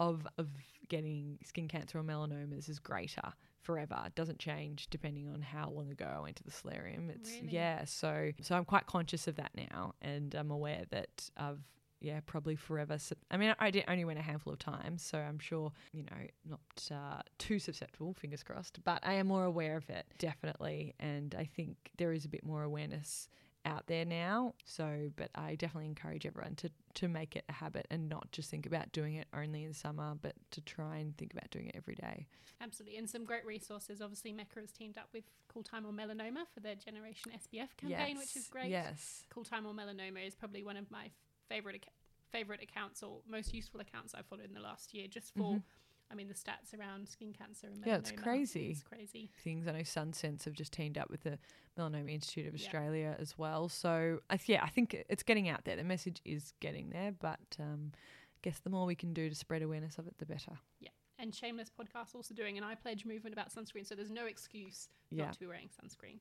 [0.00, 0.48] of of
[0.88, 4.00] getting skin cancer or melanomas is greater forever.
[4.06, 7.10] It doesn't change depending on how long ago I went to the solarium.
[7.10, 7.48] It's Really?
[7.52, 11.60] yeah, so so I'm quite conscious of that now and I'm aware that I've
[12.00, 12.98] yeah, probably forever.
[13.30, 16.26] I mean, I did only went a handful of times, so I'm sure, you know,
[16.44, 16.60] not
[16.94, 20.94] uh, too susceptible, fingers crossed, but I am more aware of it, definitely.
[21.00, 23.28] And I think there is a bit more awareness
[23.66, 24.54] out there now.
[24.64, 28.50] So, but I definitely encourage everyone to, to make it a habit and not just
[28.50, 31.76] think about doing it only in summer, but to try and think about doing it
[31.76, 32.26] every day.
[32.60, 32.96] Absolutely.
[32.98, 34.00] And some great resources.
[34.00, 38.16] Obviously, Mecca has teamed up with Cool Time or Melanoma for their Generation SPF campaign,
[38.16, 38.70] which is great.
[38.70, 39.24] Yes.
[39.30, 41.10] Cool Time or Melanoma is probably one of my
[41.48, 41.84] favorite
[42.32, 45.62] favorite accounts or most useful accounts I've followed in the last year just for Mhm.
[46.10, 47.86] I mean the stats around skin cancer and melanoma.
[47.86, 48.70] Yeah, it's crazy.
[48.70, 49.30] It's crazy.
[49.42, 49.66] things.
[49.66, 51.38] I know SunSense have just teamed up with the
[51.78, 52.64] Melanoma Institute of Yeah.
[52.64, 53.68] Australia as well.
[53.68, 55.76] So I th- yeah, I think it's getting out there.
[55.76, 59.34] The message is getting there, but um, I guess the more we can do to
[59.34, 60.58] spread awareness of it, the better.
[60.80, 60.90] Yeah.
[61.18, 64.88] And Shameless podcast also doing an I pledge movement about sunscreen, so there's no excuse
[65.10, 66.18] Yeah, not to be wearing sunscreen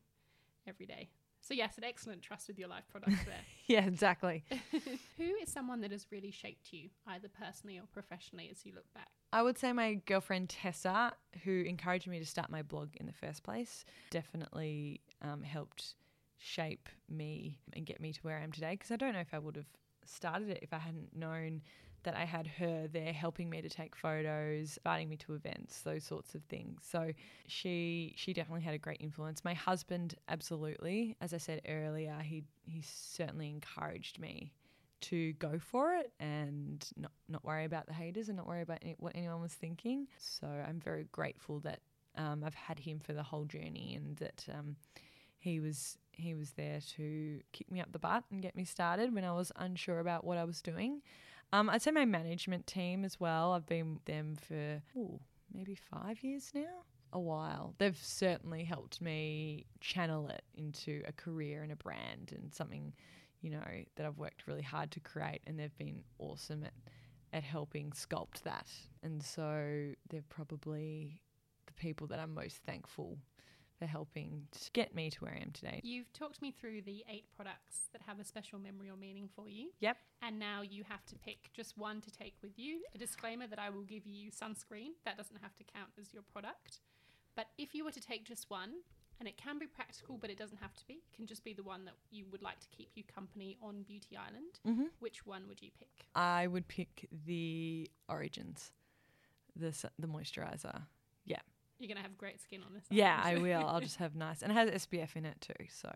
[0.66, 1.10] every day.
[1.46, 3.36] So yes, an excellent trust with your life product there.
[3.68, 4.44] yeah, exactly.
[5.18, 8.92] Who is someone that has really shaped you, either personally or professionally, as you look
[8.96, 9.10] back?
[9.32, 13.14] I would say my girlfriend Tessa, who encouraged me to start my blog in the
[13.14, 15.94] first place, definitely um, helped
[16.40, 18.72] shape me and get me to where I am today.
[18.72, 19.70] Because I don't know if I would have
[20.04, 21.62] started it if I hadn't known
[22.06, 26.04] that I had her there helping me to take photos, inviting me to events, those
[26.04, 26.82] sorts of things.
[26.90, 27.12] So
[27.48, 29.44] she she definitely had a great influence.
[29.44, 31.16] My husband, absolutely.
[31.22, 34.54] As I said earlier, he he certainly encouraged me
[35.02, 38.80] to go for it and not not worry about the haters and not worry about
[38.82, 40.08] any, what anyone was thinking.
[40.18, 41.80] So I'm very grateful that
[42.16, 44.76] um, I've had him for the whole journey and that um,
[45.38, 49.14] he was he was there to kick me up the butt and get me started
[49.14, 51.02] when I was unsure about what I was doing.
[51.56, 53.54] Um, I'd say my management team as well.
[53.54, 55.20] I've been with them for ooh,
[55.54, 56.84] maybe five years now.
[57.14, 57.76] A while.
[57.78, 62.94] They've certainly helped me channel it into a career and a brand and something
[63.42, 63.64] you know,
[63.96, 66.74] that I've worked really hard to create, and they've been awesome at,
[67.32, 68.68] at helping sculpt that.
[69.04, 71.22] And so they're probably
[71.68, 73.20] the people that I'm most thankful
[73.78, 75.82] for helping to get me to where I am today.
[75.84, 79.50] You've talked me through the eight products that have a special memory or meaning for
[79.50, 79.70] you.
[79.82, 79.98] Yep.
[80.22, 82.80] And now you have to pick just one to take with you.
[82.94, 84.92] A disclaimer that I will give you sunscreen.
[85.06, 86.80] That doesn't have to count as your product.
[87.36, 88.72] But if you were to take just one,
[89.20, 91.54] and it can be practical, but it doesn't have to be, it can just be
[91.54, 94.88] the one that you would like to keep you company on Beauty Island, Mm-hmm.
[95.00, 96.06] which one would you pick?
[96.16, 98.72] I would pick the Origins,
[99.56, 100.82] the the moisturizer.
[101.80, 102.84] You're going to have great skin on this.
[102.90, 103.66] Yeah, I will.
[103.66, 105.92] I'll just have nice, and it has SPF in it too, so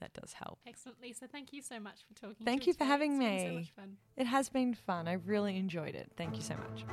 [0.00, 0.58] that does help.
[0.66, 1.26] Excellent, Lisa.
[1.26, 2.44] Thank you so much for talking.
[2.44, 2.88] Thank you for today.
[2.90, 3.72] having so me.
[3.74, 3.96] fun.
[4.16, 5.08] It has been fun.
[5.08, 6.12] I've really enjoyed it.
[6.16, 6.84] Thank you so much.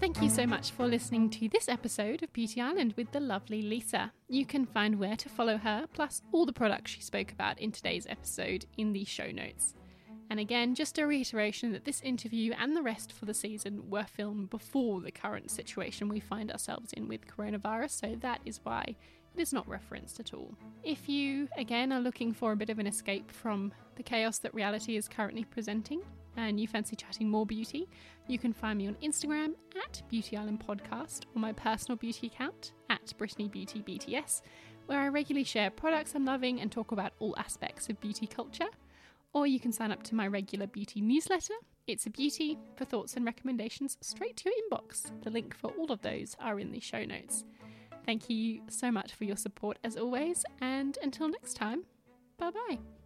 [0.00, 3.62] Thank you so much for listening to this episode of Beauty Island with the lovely
[3.62, 4.12] Lisa.
[4.28, 7.70] You can find where to follow her, plus all the products she spoke about in
[7.70, 9.74] today's episode, in the show notes.
[10.30, 14.04] And again, just a reiteration that this interview and the rest for the season were
[14.04, 18.84] filmed before the current situation we find ourselves in with coronavirus, so that is why
[18.86, 20.54] it is not referenced at all.
[20.84, 24.54] If you, again, are looking for a bit of an escape from the chaos that
[24.54, 26.00] reality is currently presenting,
[26.36, 27.88] and you fancy chatting more beauty,
[28.28, 29.54] you can find me on Instagram
[29.84, 34.42] at Beauty Island Podcast or my personal beauty account at Brittany Beauty BTS,
[34.86, 38.68] where I regularly share products I'm loving and talk about all aspects of beauty culture.
[39.32, 41.54] Or you can sign up to my regular beauty newsletter.
[41.86, 45.10] It's a beauty for thoughts and recommendations straight to your inbox.
[45.22, 47.44] The link for all of those are in the show notes.
[48.06, 51.84] Thank you so much for your support as always, and until next time,
[52.38, 52.99] bye bye.